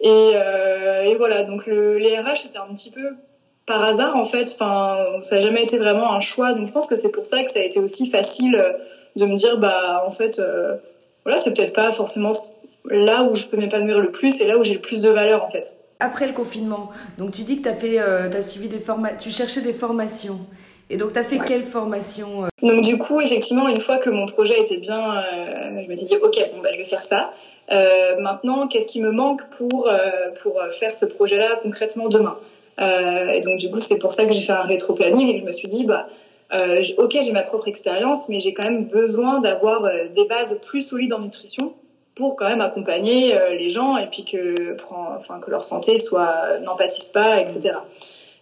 Et, 0.02 0.32
et 1.06 1.16
voilà, 1.16 1.44
donc 1.44 1.66
le, 1.66 1.98
les 1.98 2.18
RH, 2.18 2.44
c'était 2.44 2.58
un 2.58 2.74
petit 2.74 2.90
peu 2.90 3.16
par 3.70 3.84
hasard 3.84 4.16
en 4.16 4.26
fait, 4.26 4.52
enfin, 4.60 4.98
ça 5.22 5.36
n'a 5.36 5.42
jamais 5.42 5.62
été 5.62 5.78
vraiment 5.78 6.12
un 6.12 6.20
choix, 6.20 6.54
donc 6.54 6.68
je 6.68 6.74
pense 6.74 6.88
que 6.88 6.96
c'est 6.96 7.10
pour 7.10 7.28
ça 7.28 7.44
que 7.44 7.52
ça 7.52 7.60
a 7.60 7.64
été 7.64 7.80
aussi 7.80 8.10
facile 8.10 8.60
de 9.16 9.26
me 9.26 9.36
dire, 9.36 9.58
bah 9.58 10.04
en 10.08 10.12
fait, 10.12 10.40
euh, 10.40 10.76
voilà, 11.24 11.40
c'est 11.40 11.54
peut-être 11.54 11.74
pas 11.74 11.92
forcément 11.92 12.32
là 12.86 13.24
où 13.24 13.36
je 13.36 13.46
peux 13.46 13.58
m'épanouir 13.58 14.00
le 14.00 14.12
plus 14.12 14.42
et 14.42 14.48
là 14.48 14.58
où 14.58 14.64
j'ai 14.64 14.74
le 14.74 14.82
plus 14.82 15.02
de 15.02 15.10
valeur 15.10 15.44
en 15.44 15.50
fait. 15.50 15.78
Après 16.00 16.26
le 16.26 16.34
confinement, 16.34 16.90
donc 17.20 17.32
tu 17.32 17.44
dis 17.44 17.58
que 17.58 17.64
tu 17.64 17.70
as 17.70 17.76
fait, 17.76 18.00
euh, 18.00 18.32
as 18.32 18.42
suivi 18.42 18.70
des 18.70 18.80
formations, 18.80 19.18
tu 19.20 19.30
cherchais 19.30 19.62
des 19.62 19.74
formations. 19.74 20.40
Et 20.92 20.98
donc, 20.98 21.14
tu 21.14 21.20
as 21.20 21.24
fait 21.24 21.38
quelle 21.38 21.62
formation 21.62 22.46
euh? 22.46 22.48
Donc, 22.64 22.84
du 22.84 22.98
coup, 22.98 23.22
effectivement, 23.22 23.68
une 23.68 23.80
fois 23.80 24.00
que 24.00 24.10
mon 24.10 24.26
projet 24.26 24.60
était 24.60 24.78
bien, 24.78 25.18
euh, 25.18 25.84
je 25.84 25.88
me 25.88 25.94
suis 25.94 26.08
dit, 26.08 26.16
OK, 26.16 26.36
bon, 26.52 26.62
bah, 26.64 26.70
je 26.74 26.80
vais 26.80 26.84
faire 26.84 27.04
ça. 27.04 27.32
Euh, 27.72 28.20
maintenant, 28.20 28.68
qu'est-ce 28.68 28.88
qui 28.88 29.00
me 29.00 29.12
manque 29.12 29.48
pour, 29.52 29.88
euh, 29.88 30.00
pour 30.42 30.60
faire 30.80 30.96
ce 30.96 31.06
projet-là 31.06 31.60
concrètement 31.62 32.10
demain? 32.10 32.40
Et 32.80 33.42
donc, 33.42 33.60
du 33.60 33.70
coup, 33.70 33.80
c'est 33.80 33.98
pour 33.98 34.14
ça 34.14 34.26
que 34.26 34.32
j'ai 34.32 34.42
fait 34.42 34.54
un 34.54 34.64
rétro-planning 34.64 35.28
et 35.28 35.34
que 35.36 35.42
je 35.42 35.46
me 35.46 35.52
suis 35.52 35.68
dit, 35.68 35.86
bah, 35.86 36.08
OK, 36.98 37.18
j'ai 37.22 37.32
ma 37.32 37.44
propre 37.44 37.68
expérience, 37.68 38.30
mais 38.30 38.40
j'ai 38.40 38.54
quand 38.54 38.64
même 38.64 38.86
besoin 38.86 39.42
d'avoir 39.42 39.90
des 40.14 40.26
bases 40.26 40.58
plus 40.64 40.82
solides 40.82 41.14
en 41.14 41.20
nutrition 41.20 41.74
pour 42.16 42.36
quand 42.36 42.48
même 42.48 42.62
accompagner 42.62 43.38
les 43.58 43.70
gens 43.70 43.98
et 43.98 44.08
puis 44.08 44.24
que, 44.24 44.78
enfin, 45.20 45.40
que 45.40 45.52
leur 45.52 45.66
santé 45.66 45.98
soit 45.98 46.60
n'empâtisse 46.62 47.10
pas, 47.10 47.42
etc. 47.42 47.74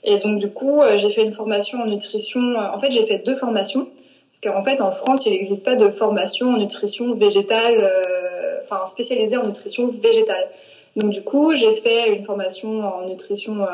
Et 0.04 0.18
donc, 0.20 0.40
du 0.40 0.50
coup, 0.50 0.82
euh, 0.82 0.98
j'ai 0.98 1.12
fait 1.12 1.24
une 1.24 1.34
formation 1.34 1.82
en 1.82 1.86
nutrition. 1.86 2.42
Euh, 2.42 2.74
en 2.74 2.80
fait, 2.80 2.92
j'ai 2.92 3.06
fait 3.06 3.20
deux 3.20 3.36
formations. 3.36 3.90
Parce 4.30 4.56
qu'en 4.56 4.64
fait, 4.64 4.82
en 4.82 4.92
France, 4.92 5.26
il 5.26 5.34
n'existe 5.34 5.66
pas 5.66 5.76
de 5.76 5.90
formation 5.90 6.54
en 6.54 6.58
nutrition 6.58 7.14
végétale, 7.14 7.78
euh, 7.80 8.60
enfin, 8.64 8.86
spécialisée 8.88 9.36
en 9.36 9.46
nutrition 9.46 9.88
végétale. 9.88 10.48
Donc, 10.96 11.12
du 11.12 11.24
coup, 11.24 11.56
j'ai 11.56 11.76
fait 11.76 12.10
une 12.10 12.24
formation 12.24 12.82
en 12.82 13.08
nutrition 13.08 13.66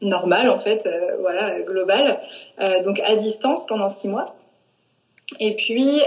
normale, 0.00 0.48
en 0.50 0.58
fait, 0.58 0.88
voilà, 1.20 1.60
globale, 1.60 2.20
donc 2.84 3.00
à 3.00 3.14
distance 3.16 3.66
pendant 3.66 3.88
six 3.88 4.08
mois. 4.08 4.26
Et 5.40 5.56
puis, 5.56 6.02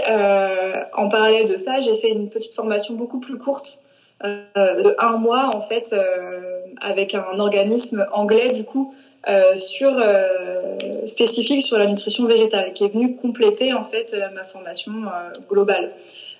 en 0.94 1.08
parallèle 1.08 1.46
de 1.46 1.56
ça, 1.56 1.80
j'ai 1.80 1.96
fait 1.96 2.10
une 2.10 2.30
petite 2.30 2.54
formation 2.54 2.94
beaucoup 2.94 3.20
plus 3.20 3.38
courte, 3.38 3.80
de 4.22 4.94
un 4.98 5.18
mois, 5.18 5.50
en 5.54 5.60
fait, 5.60 5.94
avec 6.80 7.14
un 7.14 7.38
organisme 7.38 8.06
anglais, 8.12 8.52
du 8.52 8.64
coup, 8.64 8.94
euh, 9.28 9.56
sur 9.56 9.96
euh, 9.98 10.76
spécifique 11.06 11.64
sur 11.64 11.78
la 11.78 11.86
nutrition 11.86 12.26
végétale, 12.26 12.72
qui 12.72 12.84
est 12.84 12.88
venue 12.88 13.14
compléter 13.14 13.72
en 13.72 13.84
fait 13.84 14.14
euh, 14.14 14.28
ma 14.34 14.42
formation 14.42 14.92
globale. 15.48 15.92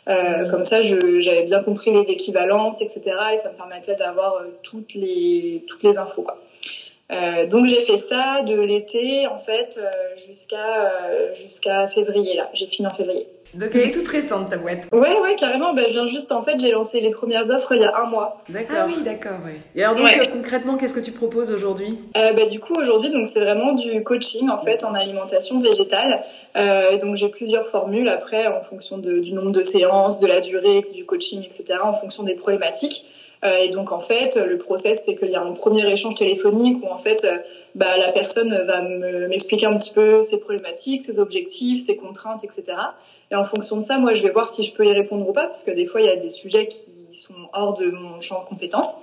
Mmh. 0.08 0.50
Comme 0.50 0.64
ça, 0.64 0.82
j'avais 0.82 1.44
bien 1.44 1.62
compris 1.62 1.92
les 1.92 2.10
équivalences, 2.10 2.82
etc. 2.82 3.02
Et 3.34 3.36
ça 3.36 3.52
me 3.52 3.56
permettait 3.56 3.94
d'avoir 3.94 4.42
toutes 4.64 4.94
les 4.94 5.64
toutes 5.68 5.84
les 5.84 5.96
infos. 5.96 6.22
Quoi. 6.22 6.38
Euh, 7.12 7.46
donc 7.46 7.66
j'ai 7.66 7.80
fait 7.80 7.98
ça 7.98 8.42
de 8.42 8.58
l'été 8.60 9.26
en 9.26 9.38
fait 9.38 9.80
jusqu'à 10.26 10.92
jusqu'à 11.34 11.88
février 11.88 12.36
là. 12.36 12.48
J'ai 12.54 12.66
fini 12.66 12.88
en 12.88 12.94
février. 12.94 13.28
Donc 13.54 13.68
elle 13.74 13.82
est 13.82 13.90
toute 13.90 14.08
récente 14.08 14.48
ta 14.48 14.56
boîte. 14.56 14.88
Ouais 14.92 15.20
ouais 15.20 15.36
carrément. 15.36 15.74
Bah, 15.74 15.82
je 15.86 15.92
viens 15.92 16.08
juste 16.08 16.32
en 16.32 16.40
fait 16.42 16.58
j'ai 16.58 16.70
lancé 16.70 17.00
les 17.00 17.10
premières 17.10 17.50
offres 17.50 17.74
il 17.74 17.82
y 17.82 17.84
a 17.84 17.94
un 17.98 18.06
mois. 18.06 18.42
D'accord. 18.48 18.76
Ah 18.80 18.86
oui 18.86 19.02
d'accord 19.04 19.38
ouais. 19.44 19.60
Et 19.74 19.84
alors 19.84 19.96
donc 19.96 20.08
concrètement 20.32 20.76
qu'est-ce 20.76 20.94
que 20.94 21.00
tu 21.00 21.12
proposes 21.12 21.52
aujourd'hui 21.52 21.98
euh, 22.16 22.32
bah, 22.32 22.46
du 22.46 22.60
coup 22.60 22.74
aujourd'hui 22.74 23.10
donc 23.10 23.26
c'est 23.26 23.40
vraiment 23.40 23.72
du 23.72 24.02
coaching 24.02 24.48
en 24.48 24.58
fait 24.58 24.84
en 24.84 24.94
alimentation 24.94 25.60
végétale. 25.60 26.24
Euh, 26.56 26.96
donc 26.98 27.16
j'ai 27.16 27.28
plusieurs 27.28 27.66
formules 27.66 28.08
après 28.08 28.46
en 28.46 28.62
fonction 28.62 28.96
de, 28.96 29.18
du 29.18 29.34
nombre 29.34 29.50
de 29.52 29.62
séances, 29.62 30.18
de 30.18 30.26
la 30.26 30.40
durée 30.40 30.86
du 30.94 31.04
coaching 31.04 31.42
etc. 31.44 31.78
En 31.82 31.92
fonction 31.92 32.22
des 32.22 32.34
problématiques. 32.34 33.04
Euh, 33.44 33.56
et 33.56 33.70
donc 33.70 33.90
en 33.90 34.00
fait 34.00 34.36
le 34.36 34.56
process 34.56 35.02
c'est 35.04 35.16
qu'il 35.16 35.30
y 35.30 35.34
a 35.34 35.42
un 35.42 35.50
premier 35.52 35.90
échange 35.90 36.14
téléphonique 36.14 36.78
où 36.84 36.88
en 36.88 36.98
fait 36.98 37.24
euh, 37.24 37.38
bah, 37.74 37.96
la 37.96 38.12
personne 38.12 38.56
va 38.64 38.82
m'expliquer 39.26 39.66
un 39.66 39.76
petit 39.76 39.92
peu 39.92 40.22
ses 40.22 40.38
problématiques, 40.38 41.02
ses 41.02 41.18
objectifs, 41.18 41.84
ses 41.84 41.96
contraintes 41.96 42.44
etc. 42.44 42.64
Et 43.32 43.34
en 43.34 43.44
fonction 43.44 43.76
de 43.78 43.80
ça, 43.80 43.96
moi, 43.96 44.12
je 44.12 44.22
vais 44.22 44.28
voir 44.28 44.50
si 44.50 44.62
je 44.62 44.74
peux 44.74 44.84
y 44.84 44.92
répondre 44.92 45.26
ou 45.26 45.32
pas, 45.32 45.46
parce 45.46 45.64
que 45.64 45.70
des 45.70 45.86
fois, 45.86 46.02
il 46.02 46.06
y 46.06 46.10
a 46.10 46.16
des 46.16 46.28
sujets 46.28 46.68
qui 46.68 46.86
sont 47.14 47.32
hors 47.54 47.72
de 47.72 47.86
mon 47.86 48.20
champ 48.20 48.42
de 48.42 48.46
compétences. 48.46 48.96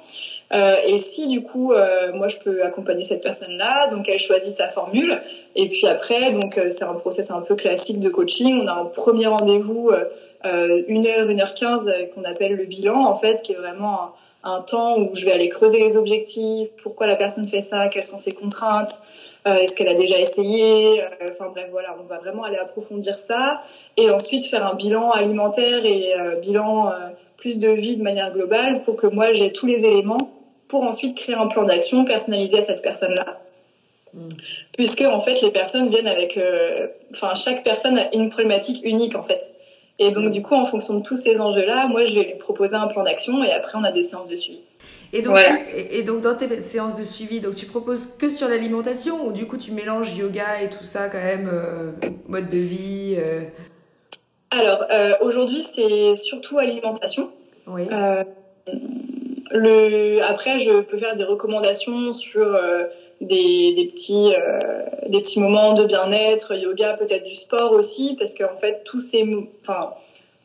Euh, 0.53 0.75
et 0.86 1.00
si 1.00 1.27
du 1.27 1.41
coup, 1.41 1.74
moi, 2.13 2.27
je 2.27 2.38
peux 2.38 2.63
accompagner 2.63 3.03
cette 3.03 3.24
personne-là, 3.24 3.88
donc 3.88 4.08
elle 4.08 4.19
choisit 4.19 4.51
sa 4.51 4.67
formule. 4.67 5.19
Et 5.55 5.67
puis 5.69 5.88
après, 5.88 6.31
donc 6.31 6.62
c'est 6.69 6.84
un 6.84 6.93
process 6.93 7.31
un 7.31 7.41
peu 7.41 7.55
classique 7.55 8.00
de 8.00 8.10
coaching. 8.10 8.62
On 8.62 8.67
a 8.67 8.74
un 8.74 8.86
premier 8.86 9.25
rendez-vous, 9.25 9.89
une 10.43 11.08
heure, 11.08 11.27
une 11.27 11.41
heure 11.41 11.55
quinze, 11.55 11.91
qu'on 12.13 12.24
appelle 12.24 12.55
le 12.55 12.65
bilan, 12.65 13.03
en 13.05 13.15
fait, 13.15 13.41
qui 13.41 13.53
est 13.53 13.58
vraiment 13.58 14.13
un, 14.43 14.62
temps 14.62 14.98
où 14.98 15.10
je 15.13 15.25
vais 15.25 15.31
aller 15.31 15.50
creuser 15.50 15.79
les 15.79 15.98
objectifs, 15.98 16.69
pourquoi 16.84 17.08
la 17.08 17.15
personne 17.15 17.48
fait 17.48 17.62
ça, 17.62 17.88
quelles 17.89 18.03
sont 18.03 18.17
ses 18.17 18.34
contraintes, 18.34 19.01
est-ce 19.46 19.75
qu'elle 19.75 19.88
a 19.88 19.96
déjà 19.96 20.19
essayé, 20.19 21.01
enfin 21.27 21.48
bref, 21.51 21.69
voilà, 21.72 21.96
on 22.00 22.03
va 22.03 22.19
vraiment 22.19 22.43
aller 22.43 22.58
approfondir 22.58 23.17
ça. 23.17 23.63
Et 23.98 24.12
ensuite 24.12 24.46
faire 24.46 24.63
un 24.63 24.75
bilan 24.75 25.10
alimentaire 25.10 25.86
et 25.86 26.13
bilan 26.41 26.91
plus 27.39 27.58
de 27.58 27.69
vie 27.69 27.98
de 27.98 28.03
manière 28.03 28.31
globale 28.31 28.84
pour 28.84 28.96
que 28.96 29.08
moi 29.08 29.34
j'ai 29.34 29.51
tous 29.51 29.65
les 29.65 29.86
éléments 29.86 30.29
pour 30.67 30.84
ensuite 30.84 31.17
créer 31.17 31.36
un 31.36 31.48
plan 31.48 31.63
d'action 31.63 32.05
personnalisé 32.05 32.60
à 32.60 32.62
cette 32.62 32.81
personne-là. 32.81 33.39
Mm. 34.13 34.29
Puisque 34.77 35.01
en 35.01 35.19
fait 35.19 35.41
les 35.41 35.51
personnes 35.51 35.89
viennent 35.89 36.08
avec, 36.08 36.38
euh, 36.38 36.88
enfin 37.13 37.36
chaque 37.36 37.63
personne 37.63 37.98
a 37.98 38.13
une 38.13 38.29
problématique 38.29 38.81
unique 38.84 39.15
en 39.15 39.24
fait. 39.24 39.53
Et 40.01 40.11
donc 40.11 40.29
du 40.29 40.41
coup 40.41 40.55
en 40.55 40.65
fonction 40.65 40.95
de 40.95 41.03
tous 41.03 41.17
ces 41.17 41.39
enjeux-là, 41.39 41.87
moi 41.87 42.05
je 42.05 42.15
vais 42.15 42.23
lui 42.23 42.35
proposer 42.35 42.75
un 42.75 42.87
plan 42.87 43.03
d'action 43.03 43.43
et 43.43 43.51
après 43.51 43.77
on 43.77 43.83
a 43.83 43.91
des 43.91 44.03
séances 44.03 44.29
de 44.29 44.35
suivi. 44.37 44.61
Et 45.11 45.21
donc, 45.21 45.37
et, 45.73 46.03
donc 46.03 46.21
dans 46.21 46.35
tes 46.35 46.61
séances 46.61 46.97
de 46.97 47.03
suivi, 47.03 47.41
donc 47.41 47.55
tu 47.55 47.65
proposes 47.65 48.05
que 48.17 48.29
sur 48.29 48.47
l'alimentation 48.47 49.25
ou 49.25 49.33
du 49.33 49.45
coup 49.45 49.57
tu 49.57 49.71
mélanges 49.71 50.15
yoga 50.15 50.61
et 50.61 50.69
tout 50.69 50.83
ça 50.83 51.09
quand 51.09 51.21
même, 51.21 51.49
euh, 51.51 51.91
mode 52.27 52.49
de 52.49 52.57
vie 52.57 53.17
euh... 53.17 53.41
Alors 54.51 54.85
euh, 54.89 55.15
aujourd'hui 55.21 55.63
c'est 55.63 56.15
surtout 56.15 56.59
alimentation. 56.59 57.29
Oui. 57.67 57.83
Le, 59.51 60.21
après, 60.23 60.59
je 60.59 60.81
peux 60.81 60.97
faire 60.97 61.15
des 61.15 61.23
recommandations 61.23 62.11
sur 62.11 62.55
euh, 62.55 62.83
des, 63.19 63.73
des, 63.73 63.85
petits, 63.85 64.33
euh, 64.37 64.59
des 65.07 65.21
petits 65.21 65.39
moments 65.39 65.73
de 65.73 65.85
bien-être, 65.85 66.55
yoga, 66.55 66.93
peut-être 66.93 67.23
du 67.23 67.33
sport 67.33 67.71
aussi, 67.71 68.15
parce 68.17 68.35
qu'en 68.35 68.57
fait, 68.59 68.83
tous 68.85 68.99
ces, 68.99 69.27
enfin, 69.61 69.93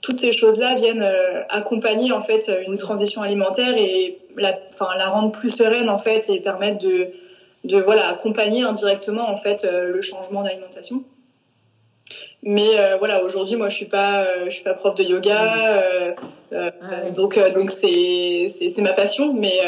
toutes 0.01 0.17
ces 0.17 0.33
choses-là 0.33 0.75
viennent 0.77 1.03
euh, 1.03 1.43
accompagner 1.51 2.13
en 2.13 2.23
fait 2.23 2.51
une 2.67 2.79
transition 2.79 3.21
alimentaire 3.21 3.77
et 3.77 4.19
la, 4.37 4.59
enfin, 4.73 4.89
la 4.97 5.09
rendre 5.09 5.33
plus 5.33 5.51
sereine 5.51 5.91
en 5.91 5.99
fait 5.99 6.31
et 6.31 6.41
permettre 6.41 6.79
de, 6.79 7.09
de 7.65 7.79
voilà 7.79 8.09
accompagner 8.09 8.63
indirectement 8.63 9.29
en 9.29 9.37
fait 9.37 9.67
le 9.71 10.01
changement 10.01 10.43
d'alimentation. 10.43 11.05
Mais 12.43 12.77
voilà, 12.99 13.25
aujourd'hui, 13.25 13.57
moi, 13.57 13.71
je 13.71 13.77
suis 13.77 13.87
pas, 13.87 14.27
je 14.45 14.51
suis 14.51 14.65
pas 14.65 14.75
prof 14.75 14.95
de 14.95 15.03
yoga, 15.03 16.15
euh, 16.55 16.71
euh 16.71 16.71
ah 17.07 17.11
donc 17.11 17.39
donc 17.55 17.71
c'est 17.71 18.47
c'est 18.49 18.83
ma 18.83 18.93
passion, 18.93 19.35
mais 19.35 19.61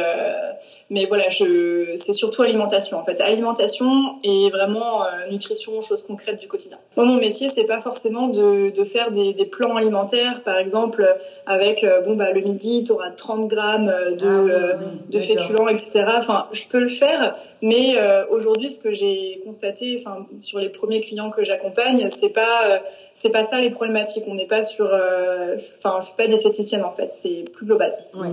mais 0.91 1.07
voilà, 1.07 1.29
je 1.29 1.93
c'est 1.97 2.13
surtout 2.13 2.43
alimentation 2.43 2.99
en 2.99 3.05
fait, 3.05 3.21
alimentation 3.21 4.17
et 4.23 4.51
vraiment 4.51 5.05
nutrition, 5.31 5.81
choses 5.81 6.03
concrètes 6.03 6.41
du 6.41 6.49
quotidien. 6.49 6.79
Moi, 6.97 7.05
mon 7.07 7.17
métier, 7.17 7.49
c'est 7.49 7.65
pas 7.65 7.81
forcément 7.81 8.29
de 8.29 8.71
de 8.71 8.85
faire 8.85 9.11
des, 9.11 9.35
des 9.35 9.47
plans 9.47 9.77
alimentaires, 9.77 10.43
par 10.45 10.59
exemple, 10.59 11.07
avec 11.47 11.85
bon 12.05 12.17
bah 12.17 12.33
le 12.33 12.41
midi, 12.41 12.85
tu 12.85 12.93
auras 12.93 13.11
30 13.11 13.49
grammes 13.49 13.93
de 14.19 14.53
ah 14.53 14.79
de 15.11 15.21
féculents, 15.21 15.69
etc. 15.69 16.05
Enfin, 16.17 16.47
je 16.53 16.67
peux 16.69 16.81
le 16.81 16.89
faire, 16.89 17.37
mais 17.63 17.97
aujourd'hui, 18.31 18.71
ce 18.71 18.81
que 18.81 18.93
j'ai 18.93 19.41
constaté, 19.45 19.97
enfin 20.01 20.27
sur 20.41 20.59
les 20.59 20.69
premiers 20.69 21.01
clients 21.01 21.31
que 21.31 21.45
j'accompagne, 21.45 22.09
c'est 22.11 22.31
pas 22.31 22.67
euh, 22.67 22.79
c'est 23.15 23.31
pas 23.31 23.45
ça 23.45 23.61
les 23.61 23.71
problématiques. 23.71 24.25
On 24.27 24.35
n'est 24.35 24.47
pas 24.47 24.63
sur. 24.63 24.87
Euh, 24.87 25.57
enfin, 25.79 25.99
je 26.01 26.07
suis 26.07 26.17
pas 26.17 26.27
diététicienne 26.27 26.76
en 26.85 26.93
fait. 26.93 27.13
C'est 27.13 27.45
plus 27.53 27.67
global. 27.67 27.95
Ouais. 28.15 28.29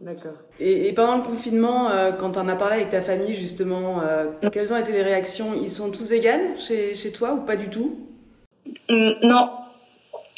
D'accord. 0.00 0.34
Et, 0.60 0.92
pendant 0.92 1.16
le 1.16 1.22
confinement, 1.22 1.90
euh, 1.90 2.12
quand 2.12 2.36
en 2.36 2.48
as 2.48 2.54
parlé 2.54 2.76
avec 2.76 2.90
ta 2.90 3.00
famille, 3.00 3.34
justement, 3.34 4.00
quelles 4.52 4.72
ont 4.72 4.76
été 4.76 4.92
les 4.92 5.02
réactions? 5.02 5.54
Ils 5.60 5.68
sont 5.68 5.90
tous 5.90 6.10
véganes 6.10 6.56
chez, 6.56 6.94
chez 6.94 7.10
toi 7.10 7.32
ou 7.32 7.44
pas 7.44 7.56
du 7.56 7.68
tout? 7.68 7.98
Hum, 8.88 9.16
Non, 9.24 9.50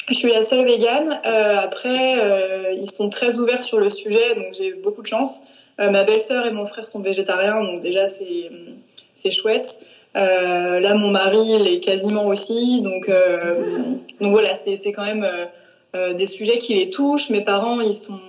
je 0.09 0.15
suis 0.15 0.31
la 0.31 0.41
seule 0.41 0.65
végane. 0.65 1.19
après, 1.23 2.75
ils 2.75 2.89
sont 2.89 3.09
très 3.09 3.37
ouverts 3.37 3.61
sur 3.61 3.79
le 3.79 3.91
sujet, 3.91 4.33
donc 4.35 4.53
j'ai 4.53 4.73
beaucoup 4.73 5.03
de 5.03 5.07
chance. 5.07 5.41
ma 5.77 6.03
belle-sœur 6.03 6.47
et 6.47 6.51
mon 6.51 6.65
frère 6.65 6.87
sont 6.87 7.01
végétariens, 7.01 7.61
donc 7.61 7.81
déjà 7.81 8.07
c'est 8.07 9.31
chouette. 9.31 9.79
Euh, 10.15 10.79
là, 10.79 10.93
mon 10.95 11.09
mari, 11.09 11.39
il 11.59 11.67
est 11.67 11.79
quasiment 11.79 12.27
aussi. 12.27 12.81
Donc, 12.81 13.07
euh, 13.09 13.95
donc 14.21 14.31
voilà, 14.31 14.53
c'est 14.55 14.91
quand 14.91 15.05
même 15.05 15.23
euh, 15.23 15.45
des 15.93 16.25
sujets 16.25 16.57
qui 16.57 16.73
les 16.73 16.89
touchent. 16.89 17.29
Mes 17.29 17.41
parents, 17.41 17.81
ils 17.81 17.95
sont, 17.95 18.19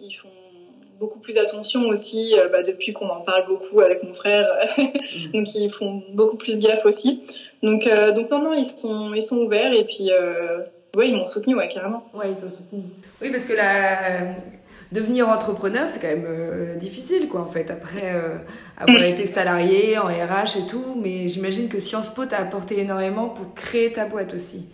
ils 0.00 0.12
font 0.12 0.28
beaucoup 1.00 1.18
plus 1.18 1.38
attention 1.38 1.88
aussi 1.88 2.34
bah, 2.50 2.62
depuis 2.62 2.92
qu'on 2.92 3.08
en 3.08 3.20
parle 3.22 3.46
beaucoup 3.46 3.80
avec 3.80 4.02
mon 4.02 4.12
frère. 4.12 4.46
donc 5.32 5.54
ils 5.54 5.70
font 5.70 6.02
beaucoup 6.12 6.36
plus 6.36 6.58
gaffe 6.58 6.84
aussi. 6.84 7.22
Donc, 7.62 7.88
donc 8.14 8.30
non, 8.30 8.42
non, 8.42 8.52
ils 8.52 8.66
sont, 8.66 9.14
ils 9.14 9.22
sont 9.22 9.38
ouverts 9.38 9.72
et 9.72 9.84
puis. 9.84 10.10
Oui, 10.94 11.08
ils 11.08 11.16
m'ont 11.16 11.24
soutenu, 11.24 11.54
ouais, 11.54 11.68
carrément. 11.68 12.04
Ouais, 12.12 12.32
ils 12.32 12.36
t'ont 12.36 12.50
soutenu. 12.50 12.82
Oui, 13.22 13.30
parce 13.30 13.46
que 13.46 13.54
la, 13.54 14.34
devenir 14.92 15.28
entrepreneur, 15.28 15.88
c'est 15.88 16.00
quand 16.00 16.08
même 16.08 16.26
euh, 16.26 16.76
difficile, 16.76 17.28
quoi, 17.28 17.40
en 17.40 17.46
fait, 17.46 17.70
après 17.70 18.02
euh, 18.04 18.36
avoir 18.76 19.02
été 19.02 19.26
salarié 19.26 19.98
en 19.98 20.06
RH 20.06 20.58
et 20.62 20.66
tout. 20.68 20.84
Mais 21.02 21.28
j'imagine 21.28 21.68
que 21.68 21.80
Sciences 21.80 22.10
Po 22.10 22.26
t'a 22.26 22.38
apporté 22.38 22.78
énormément 22.78 23.28
pour 23.28 23.54
créer 23.54 23.92
ta 23.92 24.04
boîte 24.04 24.34
aussi. 24.34 24.68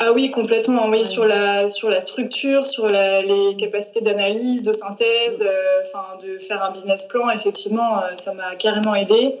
Ah 0.00 0.12
oui, 0.12 0.30
complètement. 0.30 0.88
Oui, 0.88 1.04
sur 1.06 1.24
la 1.26 1.68
sur 1.68 1.90
la 1.90 2.00
structure, 2.00 2.66
sur 2.66 2.88
la, 2.88 3.22
les 3.22 3.56
capacités 3.56 4.00
d'analyse, 4.00 4.62
de 4.62 4.72
synthèse, 4.72 5.42
euh, 5.42 6.26
de 6.26 6.38
faire 6.38 6.62
un 6.62 6.70
business 6.70 7.04
plan. 7.04 7.30
Effectivement, 7.30 8.00
ça 8.16 8.32
m'a 8.34 8.54
carrément 8.56 8.94
aidé. 8.94 9.36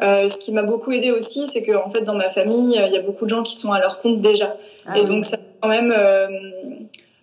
ce 0.00 0.38
qui 0.38 0.52
m'a 0.52 0.62
beaucoup 0.62 0.92
aidé 0.92 1.10
aussi, 1.10 1.46
c'est 1.46 1.62
que 1.62 1.72
en 1.72 1.90
fait 1.90 2.02
dans 2.02 2.14
ma 2.14 2.30
famille, 2.30 2.80
il 2.86 2.92
y 2.92 2.96
a 2.96 3.02
beaucoup 3.02 3.24
de 3.24 3.30
gens 3.30 3.42
qui 3.42 3.56
sont 3.56 3.72
à 3.72 3.80
leur 3.80 4.00
compte 4.00 4.20
déjà, 4.20 4.56
ah 4.86 4.98
et 4.98 5.04
donc 5.04 5.24
ça 5.24 5.36
quand 5.60 5.68
même 5.68 5.92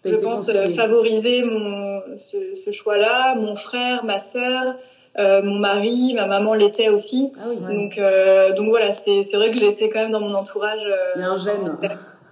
je 0.06 0.16
pense, 0.16 0.50
euh, 0.50 0.70
favoriser 0.70 1.44
mon, 1.44 2.02
ce, 2.18 2.56
ce 2.56 2.72
choix-là. 2.72 3.36
Mon 3.36 3.56
frère, 3.56 4.06
ma 4.06 4.20
sœur, 4.20 4.76
euh, 5.18 5.42
mon 5.42 5.56
mari, 5.56 6.14
ma 6.14 6.28
maman 6.28 6.54
l'était 6.54 6.90
aussi. 6.90 7.32
Ah 7.40 7.46
oui, 7.50 7.58
Donc, 7.58 7.98
euh, 7.98 8.54
donc 8.54 8.70
voilà, 8.70 8.92
c'est 8.92 9.24
vrai 9.34 9.52
que 9.52 9.58
j'étais 9.58 9.90
quand 9.90 10.00
même 10.00 10.12
dans 10.12 10.20
mon 10.20 10.34
entourage. 10.34 10.86
Euh, 10.86 11.14
Il 11.16 11.22
y 11.22 11.26
a 11.26 11.32
un 11.32 11.38
gène. 11.38 11.78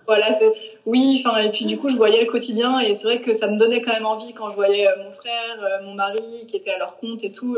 Voilà, 0.05 0.33
c'est 0.33 0.51
oui. 0.85 1.21
Enfin, 1.23 1.37
et 1.39 1.49
puis 1.49 1.65
du 1.65 1.77
coup, 1.77 1.89
je 1.89 1.95
voyais 1.95 2.21
le 2.21 2.25
quotidien 2.29 2.79
et 2.79 2.93
c'est 2.93 3.03
vrai 3.03 3.21
que 3.21 3.33
ça 3.33 3.47
me 3.47 3.57
donnait 3.57 3.81
quand 3.81 3.93
même 3.93 4.05
envie 4.05 4.33
quand 4.33 4.49
je 4.49 4.55
voyais 4.55 4.87
mon 5.03 5.11
frère, 5.11 5.81
mon 5.83 5.93
mari 5.93 6.45
qui 6.47 6.57
étaient 6.57 6.73
à 6.73 6.77
leur 6.77 6.97
compte 6.97 7.23
et 7.23 7.31
tout. 7.31 7.57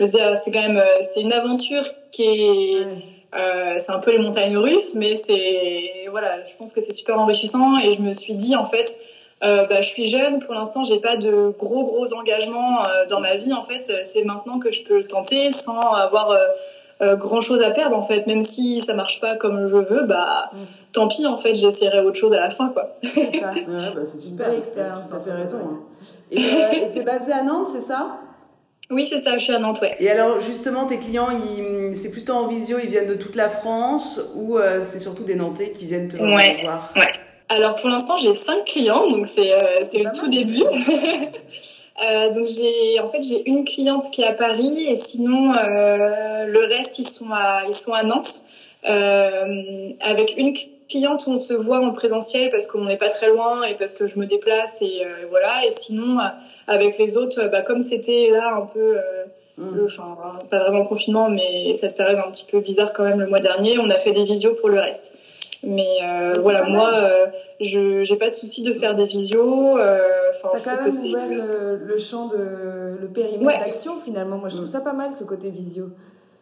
c'est 0.00 0.50
quand 0.52 0.62
même, 0.62 0.82
c'est 1.02 1.20
une 1.20 1.32
aventure 1.32 1.84
qui 2.10 2.24
est. 2.24 2.86
c'est 3.80 3.92
un 3.92 3.98
peu 3.98 4.12
les 4.12 4.18
montagnes 4.18 4.56
russes, 4.56 4.94
mais 4.94 5.16
c'est 5.16 6.06
voilà, 6.10 6.46
je 6.46 6.54
pense 6.56 6.72
que 6.72 6.80
c'est 6.80 6.92
super 6.92 7.18
enrichissant 7.18 7.78
et 7.78 7.92
je 7.92 8.00
me 8.00 8.14
suis 8.14 8.34
dit 8.34 8.56
en 8.56 8.66
fait, 8.66 8.98
euh, 9.42 9.66
bah, 9.66 9.82
je 9.82 9.88
suis 9.88 10.06
jeune, 10.06 10.40
pour 10.40 10.54
l'instant, 10.54 10.84
j'ai 10.84 11.00
pas 11.00 11.16
de 11.16 11.54
gros 11.58 11.84
gros 11.84 12.14
engagements 12.14 12.86
euh, 12.86 13.04
dans 13.06 13.20
ma 13.20 13.34
vie. 13.34 13.52
En 13.52 13.64
fait, 13.64 13.92
c'est 14.04 14.24
maintenant 14.24 14.58
que 14.58 14.70
je 14.70 14.84
peux 14.84 14.98
le 14.98 15.06
tenter 15.06 15.52
sans 15.52 15.80
avoir 15.80 16.38
euh, 17.00 17.16
grand 17.16 17.40
chose 17.40 17.62
à 17.62 17.70
perdre. 17.70 17.96
En 17.96 18.02
fait, 18.02 18.26
même 18.26 18.44
si 18.44 18.80
ça 18.80 18.94
marche 18.94 19.20
pas 19.20 19.36
comme 19.36 19.66
je 19.66 19.76
veux, 19.76 20.04
bah 20.04 20.50
mm. 20.52 20.56
tant 20.92 21.08
pis. 21.08 21.26
En 21.26 21.38
fait, 21.38 21.54
j'essaierai 21.54 22.00
autre 22.00 22.16
chose 22.16 22.32
à 22.32 22.40
la 22.40 22.50
fin, 22.50 22.68
quoi. 22.68 22.96
C'est 23.02 23.38
ça. 23.38 23.52
ouais, 23.54 23.92
bah, 23.94 24.04
c'est 24.04 24.18
super. 24.18 24.52
expérience. 24.52 25.08
T'as 25.10 25.20
fait 25.20 25.32
raison. 25.32 25.58
Hein. 25.58 25.80
Et 26.30 26.92
t'es 26.92 27.02
basée 27.02 27.32
à 27.32 27.42
Nantes, 27.42 27.68
c'est 27.72 27.82
ça? 27.82 28.20
Oui, 28.90 29.06
c'est 29.06 29.18
ça, 29.18 29.38
je 29.38 29.44
suis 29.44 29.54
à 29.54 29.58
Nantes, 29.58 29.80
ouais. 29.80 29.96
Et 29.98 30.10
alors, 30.10 30.40
justement, 30.40 30.84
tes 30.84 30.98
clients, 30.98 31.28
c'est 31.94 32.10
plutôt 32.10 32.34
en 32.34 32.48
visio, 32.48 32.78
ils 32.82 32.90
viennent 32.90 33.08
de 33.08 33.14
toute 33.14 33.34
la 33.34 33.48
France 33.48 34.34
ou 34.36 34.58
c'est 34.82 34.98
surtout 34.98 35.24
des 35.24 35.36
Nantais 35.36 35.70
qui 35.70 35.86
viennent 35.86 36.08
te 36.08 36.18
ouais, 36.18 36.58
voir? 36.62 36.92
Ouais, 36.94 37.12
alors 37.48 37.76
pour 37.76 37.88
l'instant 37.88 38.16
j'ai 38.16 38.34
cinq 38.34 38.64
clients, 38.64 39.08
donc 39.10 39.26
c'est 39.26 39.52
euh, 39.52 39.84
c'est 39.84 39.98
le 39.98 40.10
tout 40.12 40.28
début. 40.28 40.62
euh, 42.02 42.32
donc 42.32 42.46
j'ai 42.46 42.98
en 43.00 43.08
fait 43.08 43.22
j'ai 43.22 43.48
une 43.48 43.64
cliente 43.64 44.10
qui 44.10 44.22
est 44.22 44.26
à 44.26 44.32
Paris 44.32 44.86
et 44.88 44.96
sinon 44.96 45.52
euh, 45.54 46.46
le 46.46 46.60
reste 46.60 46.98
ils 46.98 47.08
sont 47.08 47.30
à 47.32 47.62
ils 47.66 47.74
sont 47.74 47.92
à 47.92 48.02
Nantes. 48.02 48.44
Euh, 48.86 49.90
avec 50.00 50.34
une 50.36 50.54
cliente 50.88 51.24
on 51.26 51.38
se 51.38 51.54
voit 51.54 51.78
en 51.78 51.92
présentiel 51.92 52.50
parce 52.50 52.66
qu'on 52.66 52.84
n'est 52.84 52.98
pas 52.98 53.08
très 53.08 53.28
loin 53.28 53.62
et 53.62 53.74
parce 53.74 53.94
que 53.94 54.08
je 54.08 54.18
me 54.18 54.26
déplace 54.26 54.80
et 54.80 55.02
euh, 55.04 55.26
voilà. 55.28 55.66
Et 55.66 55.70
sinon 55.70 56.18
avec 56.66 56.96
les 56.98 57.18
autres, 57.18 57.48
bah, 57.48 57.60
comme 57.60 57.82
c'était 57.82 58.30
là 58.30 58.54
un 58.56 58.62
peu 58.62 58.96
mmh. 59.58 59.84
enfin 59.84 60.16
pas 60.50 60.60
vraiment 60.60 60.86
confinement 60.86 61.28
mais 61.28 61.74
cette 61.74 61.96
période 61.96 62.22
un 62.26 62.30
petit 62.30 62.46
peu 62.50 62.60
bizarre 62.60 62.94
quand 62.94 63.04
même 63.04 63.20
le 63.20 63.26
mois 63.26 63.40
dernier, 63.40 63.78
on 63.78 63.90
a 63.90 63.96
fait 63.96 64.12
des 64.12 64.24
visios 64.24 64.54
pour 64.54 64.70
le 64.70 64.80
reste. 64.80 65.14
Mais 65.66 65.98
euh, 66.02 66.34
voilà, 66.40 66.64
moi, 66.64 66.90
euh, 66.94 67.26
je 67.60 68.02
j'ai 68.02 68.16
pas 68.16 68.28
de 68.28 68.34
souci 68.34 68.62
de 68.62 68.74
faire 68.74 68.94
des 68.94 69.06
visios. 69.06 69.78
Euh, 69.78 69.98
ça 70.56 70.72
a 70.72 70.76
quand 70.76 70.92
même 70.92 70.94
ouvert 70.94 71.28
le, 71.78 71.96
champ 71.98 72.28
de 72.28 72.96
le 73.00 73.08
périmètre 73.08 73.64
d'action 73.64 73.96
finalement. 74.04 74.38
Moi, 74.38 74.48
je 74.48 74.56
trouve 74.56 74.68
ça 74.68 74.80
pas 74.80 74.92
mal 74.92 75.12
ce 75.12 75.24
côté 75.24 75.50
visio. 75.50 75.90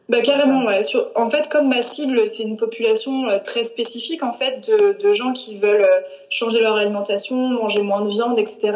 bah 0.09 0.21
carrément, 0.21 0.65
ouais. 0.67 0.81
en 1.15 1.31
fait, 1.31 1.49
comme 1.51 1.69
ma 1.69 1.83
cible, 1.83 2.29
c'est 2.29 2.43
une 2.43 2.57
population 2.57 3.29
euh, 3.29 3.39
très 3.39 3.65
spécifique 3.65 4.23
en 4.23 4.33
fait 4.33 4.69
de, 4.69 4.99
de, 5.01 5.13
gens 5.13 5.33
qui 5.33 5.57
veulent 5.57 5.83
euh, 5.83 6.01
changer 6.29 6.61
leur 6.61 6.77
alimentation, 6.77 7.37
manger 7.37 7.83
moins 7.83 8.03
de 8.03 8.11
viande, 8.11 8.39
etc. 8.39 8.73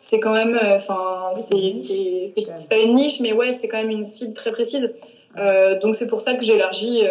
C'est 0.00 0.20
quand 0.20 0.32
même, 0.32 0.58
enfin, 0.74 1.32
c'est 1.34 2.68
pas 2.68 2.78
une 2.78 2.94
niche, 2.94 3.20
mais 3.20 3.32
ouais, 3.32 3.52
c'est 3.52 3.68
quand 3.68 3.78
même 3.78 3.90
une 3.90 4.04
cible 4.04 4.34
très 4.34 4.52
précise. 4.52 4.92
Donc 5.82 5.94
c'est 5.94 6.08
pour 6.08 6.22
ça 6.22 6.34
que 6.34 6.44
j'élargis, 6.44 7.04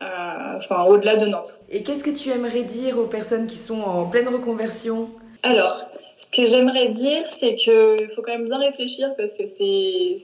enfin, 0.00 0.84
au-delà 0.84 1.16
de 1.16 1.26
Nantes. 1.26 1.60
Et 1.70 1.82
qu'est-ce 1.82 2.04
que 2.04 2.10
tu 2.10 2.30
aimerais 2.30 2.62
dire 2.62 2.98
aux 2.98 3.06
personnes 3.06 3.46
qui 3.46 3.56
sont 3.56 3.80
en 3.82 4.06
pleine 4.06 4.28
reconversion? 4.28 5.10
Alors, 5.42 5.86
ce 6.18 6.26
que 6.30 6.46
j'aimerais 6.46 6.88
dire, 6.88 7.22
c'est 7.28 7.54
que 7.54 7.96
faut 8.14 8.22
quand 8.22 8.32
même 8.32 8.46
bien 8.46 8.58
réfléchir 8.58 9.14
parce 9.16 9.34
que 9.34 9.46
c'est 9.46 10.16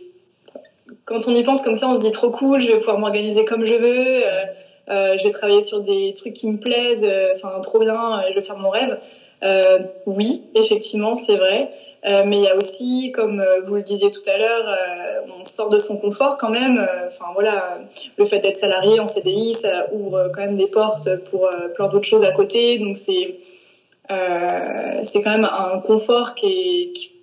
quand 1.04 1.28
on 1.28 1.34
y 1.34 1.42
pense 1.42 1.62
comme 1.62 1.76
ça, 1.76 1.88
on 1.88 1.94
se 1.94 2.00
dit 2.00 2.10
trop 2.10 2.30
cool, 2.30 2.60
je 2.60 2.72
vais 2.72 2.78
pouvoir 2.78 2.98
m'organiser 2.98 3.44
comme 3.44 3.64
je 3.64 3.74
veux, 3.74 4.26
euh, 4.26 4.44
euh, 4.88 5.16
je 5.16 5.24
vais 5.24 5.30
travailler 5.30 5.62
sur 5.62 5.80
des 5.80 6.14
trucs 6.14 6.34
qui 6.34 6.48
me 6.48 6.58
plaisent, 6.58 7.04
euh, 7.04 7.34
enfin 7.34 7.60
trop 7.60 7.78
bien, 7.78 8.22
je 8.30 8.34
vais 8.34 8.42
faire 8.42 8.58
mon 8.58 8.70
rêve. 8.70 8.98
oui, 10.06 10.42
effectivement, 10.54 11.16
c'est 11.16 11.36
vrai. 11.36 11.70
Mais 12.04 12.36
il 12.36 12.42
y 12.42 12.48
a 12.48 12.56
aussi, 12.56 13.12
comme 13.12 13.42
vous 13.66 13.76
le 13.76 13.82
disiez 13.82 14.10
tout 14.10 14.22
à 14.26 14.36
l'heure, 14.36 14.76
on 15.40 15.44
sort 15.44 15.70
de 15.70 15.78
son 15.78 15.96
confort 15.96 16.36
quand 16.36 16.50
même. 16.50 16.86
Enfin 17.08 17.26
voilà, 17.32 17.78
le 18.16 18.24
fait 18.26 18.40
d'être 18.40 18.58
salarié 18.58 19.00
en 19.00 19.06
CDI, 19.06 19.54
ça 19.54 19.86
ouvre 19.92 20.30
quand 20.34 20.42
même 20.42 20.56
des 20.56 20.66
portes 20.66 21.08
pour 21.30 21.48
plein 21.74 21.88
d'autres 21.88 22.06
choses 22.06 22.24
à 22.24 22.32
côté. 22.32 22.78
Donc 22.78 22.98
c'est 22.98 23.36
c'est 24.08 25.22
quand 25.22 25.30
même 25.30 25.48
un 25.50 25.78
confort 25.78 26.34
qui 26.34 26.46
est, 26.46 26.92
qui 26.92 27.14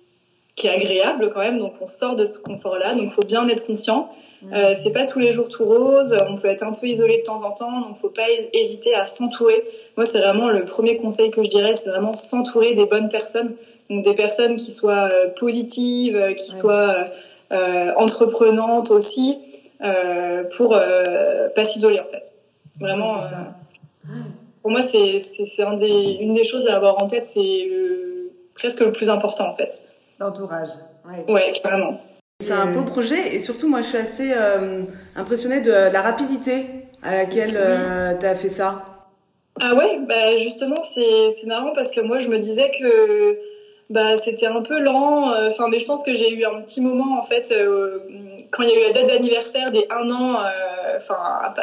qui 0.54 0.66
est 0.66 0.70
agréable 0.70 1.30
quand 1.32 1.40
même. 1.40 1.58
Donc 1.58 1.74
on 1.80 1.86
sort 1.86 2.16
de 2.16 2.24
ce 2.24 2.38
confort-là. 2.38 2.94
Donc 2.94 3.04
il 3.04 3.10
faut 3.10 3.22
bien 3.22 3.46
être 3.48 3.66
conscient. 3.66 4.10
Mm. 4.42 4.54
Euh, 4.54 4.74
c'est 4.74 4.92
pas 4.92 5.06
tous 5.06 5.18
les 5.18 5.32
jours 5.32 5.48
tout 5.48 5.64
rose. 5.64 6.16
On 6.28 6.36
peut 6.36 6.48
être 6.48 6.62
un 6.62 6.72
peu 6.72 6.86
isolé 6.86 7.18
de 7.18 7.22
temps 7.22 7.42
en 7.42 7.52
temps. 7.52 7.80
Donc 7.80 7.98
faut 7.98 8.10
pas 8.10 8.26
hésiter 8.52 8.94
à 8.94 9.06
s'entourer. 9.06 9.64
Moi 9.96 10.04
c'est 10.04 10.18
vraiment 10.18 10.48
le 10.48 10.64
premier 10.64 10.96
conseil 10.96 11.30
que 11.30 11.42
je 11.42 11.50
dirais, 11.50 11.74
c'est 11.74 11.90
vraiment 11.90 12.14
s'entourer 12.14 12.74
des 12.74 12.86
bonnes 12.86 13.08
personnes. 13.08 13.54
Donc 13.92 14.04
des 14.04 14.14
personnes 14.14 14.56
qui 14.56 14.72
soient 14.72 15.10
euh, 15.12 15.28
positives, 15.38 16.16
euh, 16.16 16.32
qui 16.32 16.54
soient 16.54 17.04
euh, 17.52 17.92
entreprenantes 17.96 18.90
aussi, 18.90 19.38
euh, 19.82 20.44
pour 20.56 20.70
pas 21.54 21.64
s'isoler 21.64 22.00
en 22.00 22.06
fait. 22.06 22.34
Vraiment. 22.80 23.20
pour 24.62 24.70
moi 24.70 24.80
c'est 24.80 25.20
c'est 25.20 25.62
un 25.62 25.74
des 25.74 26.16
une 26.20 26.32
des 26.32 26.44
choses 26.44 26.66
à 26.68 26.76
avoir 26.76 27.02
en 27.02 27.06
tête. 27.06 27.26
C'est 27.26 27.68
presque 28.54 28.80
le 28.80 28.92
plus 28.92 29.10
important 29.10 29.50
en 29.50 29.54
fait. 29.54 29.78
L'entourage. 30.18 30.70
Ouais. 31.28 31.52
carrément. 31.62 32.00
C'est 32.40 32.54
un 32.54 32.72
beau 32.72 32.82
projet 32.82 33.34
et 33.36 33.40
surtout 33.40 33.68
moi 33.68 33.82
je 33.82 33.88
suis 33.88 33.98
assez 33.98 34.32
euh, 34.32 34.82
impressionnée 35.14 35.60
de 35.60 35.70
la 35.70 36.00
rapidité 36.00 36.64
à 37.02 37.16
laquelle 37.16 37.56
euh, 37.56 38.14
tu 38.18 38.24
as 38.24 38.34
fait 38.34 38.48
ça. 38.48 38.84
Ah 39.60 39.74
ouais, 39.74 40.00
bah 40.08 40.36
justement 40.38 40.82
c'est 40.82 41.46
marrant 41.46 41.72
parce 41.74 41.90
que 41.90 42.00
moi 42.00 42.20
je 42.20 42.28
me 42.28 42.38
disais 42.38 42.70
que 42.80 43.38
bah 43.90 44.16
c'était 44.16 44.46
un 44.46 44.62
peu 44.62 44.80
lent, 44.80 45.32
euh, 45.32 45.48
enfin 45.48 45.68
mais 45.68 45.78
je 45.78 45.84
pense 45.84 46.02
que 46.02 46.14
j'ai 46.14 46.30
eu 46.32 46.44
un 46.44 46.60
petit 46.62 46.80
moment 46.80 47.18
en 47.18 47.22
fait 47.22 47.54
quand 48.50 48.62
il 48.62 48.68
y 48.68 48.72
a 48.72 48.80
eu 48.80 48.82
la 48.84 48.92
date 48.92 49.08
d'anniversaire 49.08 49.70
des 49.70 49.86
un 49.90 50.10
an, 50.10 50.38
enfin 50.96 51.18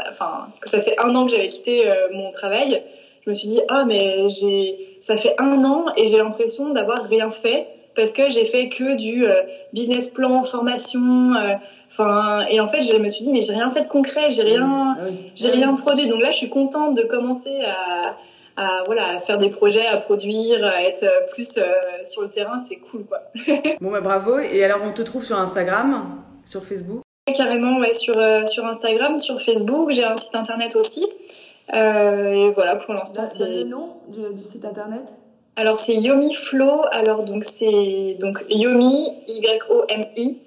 enfin 0.09 0.47
ça 0.63 0.81
fait 0.81 0.99
un 0.99 1.15
an 1.15 1.25
que 1.25 1.31
j'avais 1.31 1.49
quitté 1.49 1.91
mon 2.11 2.31
travail, 2.31 2.83
je 3.25 3.29
me 3.29 3.35
suis 3.35 3.47
dit 3.47 3.61
ah 3.67 3.85
mais 3.85 4.29
j'ai 4.29 4.97
ça 5.01 5.17
fait 5.17 5.35
un 5.37 5.63
an 5.63 5.85
et 5.97 6.07
j'ai 6.07 6.17
l'impression 6.17 6.69
d'avoir 6.69 7.03
rien 7.03 7.31
fait 7.31 7.67
parce 7.99 8.13
que 8.13 8.29
j'ai 8.29 8.45
fait 8.45 8.69
que 8.69 8.95
du 8.95 9.25
euh, 9.25 9.41
business 9.73 10.09
plan, 10.09 10.43
formation. 10.43 11.33
Euh, 11.33 11.55
enfin, 11.91 12.45
et 12.49 12.59
en 12.59 12.67
fait, 12.67 12.81
je 12.81 12.95
me 12.95 13.09
suis 13.09 13.25
dit, 13.25 13.33
mais 13.33 13.41
j'ai 13.41 13.53
rien 13.53 13.69
fait 13.71 13.81
de 13.81 13.87
concret, 13.87 14.31
j'ai 14.31 14.43
rien, 14.43 14.95
ah 14.97 15.03
j'ai 15.35 15.51
rien 15.51 15.73
produit. 15.73 16.07
Donc 16.07 16.21
là, 16.21 16.31
je 16.31 16.37
suis 16.37 16.49
contente 16.49 16.95
de 16.95 17.03
commencer 17.03 17.53
à, 17.65 18.15
à, 18.57 18.83
voilà, 18.85 19.19
faire 19.19 19.37
des 19.37 19.49
projets, 19.49 19.85
à 19.85 19.97
produire, 19.97 20.65
à 20.65 20.83
être 20.83 21.05
plus 21.33 21.57
euh, 21.57 21.63
sur 22.03 22.21
le 22.21 22.29
terrain. 22.29 22.59
C'est 22.59 22.77
cool, 22.77 23.05
quoi. 23.05 23.21
bon, 23.81 23.91
bah 23.91 24.01
bravo. 24.01 24.39
Et 24.39 24.63
alors, 24.63 24.79
on 24.83 24.91
te 24.91 25.01
trouve 25.01 25.23
sur 25.23 25.37
Instagram, 25.37 26.21
sur 26.43 26.63
Facebook? 26.63 27.01
Carrément, 27.33 27.79
ouais, 27.79 27.93
sur, 27.93 28.15
sur 28.47 28.65
Instagram, 28.65 29.19
sur 29.19 29.41
Facebook. 29.41 29.91
J'ai 29.91 30.03
un 30.03 30.17
site 30.17 30.35
internet 30.35 30.75
aussi. 30.75 31.05
et 31.71 32.49
voilà, 32.55 32.75
pour 32.75 32.93
l'instant, 32.93 33.25
c'est. 33.25 33.47
le 33.47 33.63
nom 33.65 33.97
du 34.07 34.43
site 34.43 34.65
internet? 34.65 35.03
Alors 35.59 35.77
c'est 35.77 35.95
Yomi 35.95 36.33
Flow. 36.33 36.83
Alors 36.89 37.23
donc 37.23 37.43
c'est 37.43 38.15
donc 38.17 38.45
Yomi 38.49 39.11
Y 39.27 39.61
O 39.69 39.83
M 39.89 40.05
I 40.15 40.37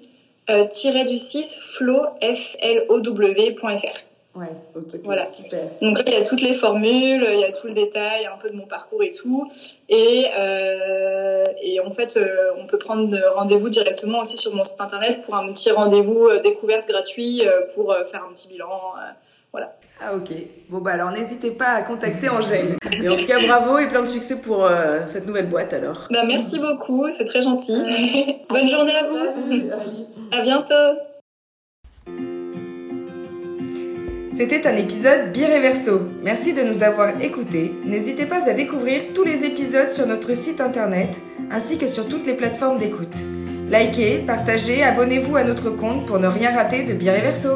euh, 0.49 0.65
tiré 0.65 1.03
du 1.03 1.19
6 1.19 1.55
flow 1.61 2.01
F 2.19 2.55
L 2.59 2.85
O 2.89 2.99
W.fr. 2.99 3.97
Ouais, 4.35 4.51
ok. 4.75 4.99
Voilà. 5.03 5.31
Super. 5.31 5.65
Donc 5.81 5.97
là, 5.97 6.03
il 6.07 6.13
y 6.13 6.17
a 6.17 6.23
toutes 6.23 6.41
les 6.41 6.55
formules, 6.55 7.27
il 7.31 7.39
y 7.39 7.43
a 7.43 7.51
tout 7.51 7.67
le 7.67 7.73
détail, 7.73 8.25
un 8.25 8.37
peu 8.41 8.49
de 8.49 8.55
mon 8.55 8.65
parcours 8.65 9.03
et 9.03 9.11
tout. 9.11 9.49
Et, 9.89 10.25
euh, 10.37 11.43
et 11.61 11.79
en 11.79 11.91
fait, 11.91 12.17
euh, 12.17 12.51
on 12.57 12.65
peut 12.65 12.79
prendre 12.79 13.15
rendez-vous 13.35 13.69
directement 13.69 14.19
aussi 14.19 14.37
sur 14.37 14.55
mon 14.55 14.63
site 14.63 14.81
internet 14.81 15.21
pour 15.23 15.35
un 15.35 15.51
petit 15.53 15.69
rendez-vous 15.71 16.29
découverte 16.43 16.87
gratuit 16.87 17.43
pour 17.75 17.95
faire 18.11 18.23
un 18.27 18.33
petit 18.33 18.47
bilan. 18.47 18.93
voilà. 19.51 19.75
Ah 20.01 20.15
ok. 20.15 20.31
Bon 20.69 20.79
bah 20.79 20.91
alors 20.91 21.11
n'hésitez 21.11 21.51
pas 21.51 21.69
à 21.69 21.81
contacter 21.83 22.27
Angèle. 22.27 22.75
Et 22.91 23.07
en 23.07 23.15
tout 23.15 23.25
cas 23.25 23.39
bravo 23.45 23.77
et 23.77 23.87
plein 23.87 24.01
de 24.01 24.07
succès 24.07 24.35
pour 24.37 24.65
euh, 24.65 25.01
cette 25.05 25.27
nouvelle 25.27 25.47
boîte 25.47 25.71
alors. 25.73 26.07
Bah 26.09 26.23
merci 26.25 26.59
beaucoup, 26.59 27.09
c'est 27.11 27.25
très 27.25 27.41
gentil. 27.41 27.73
Bonne 28.49 28.67
journée 28.67 28.95
à 28.95 29.07
vous. 29.07 29.69
Salut, 29.69 30.05
À 30.31 30.41
bientôt. 30.41 30.99
C'était 34.35 34.65
un 34.65 34.75
épisode 34.75 35.31
Bireverso. 35.31 36.07
Merci 36.23 36.53
de 36.53 36.63
nous 36.63 36.81
avoir 36.81 37.21
écoutés. 37.21 37.71
N'hésitez 37.85 38.25
pas 38.25 38.49
à 38.49 38.53
découvrir 38.53 39.13
tous 39.13 39.23
les 39.23 39.45
épisodes 39.45 39.91
sur 39.91 40.07
notre 40.07 40.35
site 40.35 40.59
internet 40.59 41.21
ainsi 41.51 41.77
que 41.77 41.87
sur 41.87 42.07
toutes 42.07 42.25
les 42.25 42.33
plateformes 42.33 42.79
d'écoute. 42.79 43.13
Likez, 43.69 44.23
partagez, 44.25 44.81
abonnez-vous 44.81 45.35
à 45.35 45.43
notre 45.43 45.69
compte 45.69 46.07
pour 46.07 46.17
ne 46.17 46.27
rien 46.27 46.51
rater 46.51 46.83
de 46.83 46.93
Bireverso. 46.93 47.49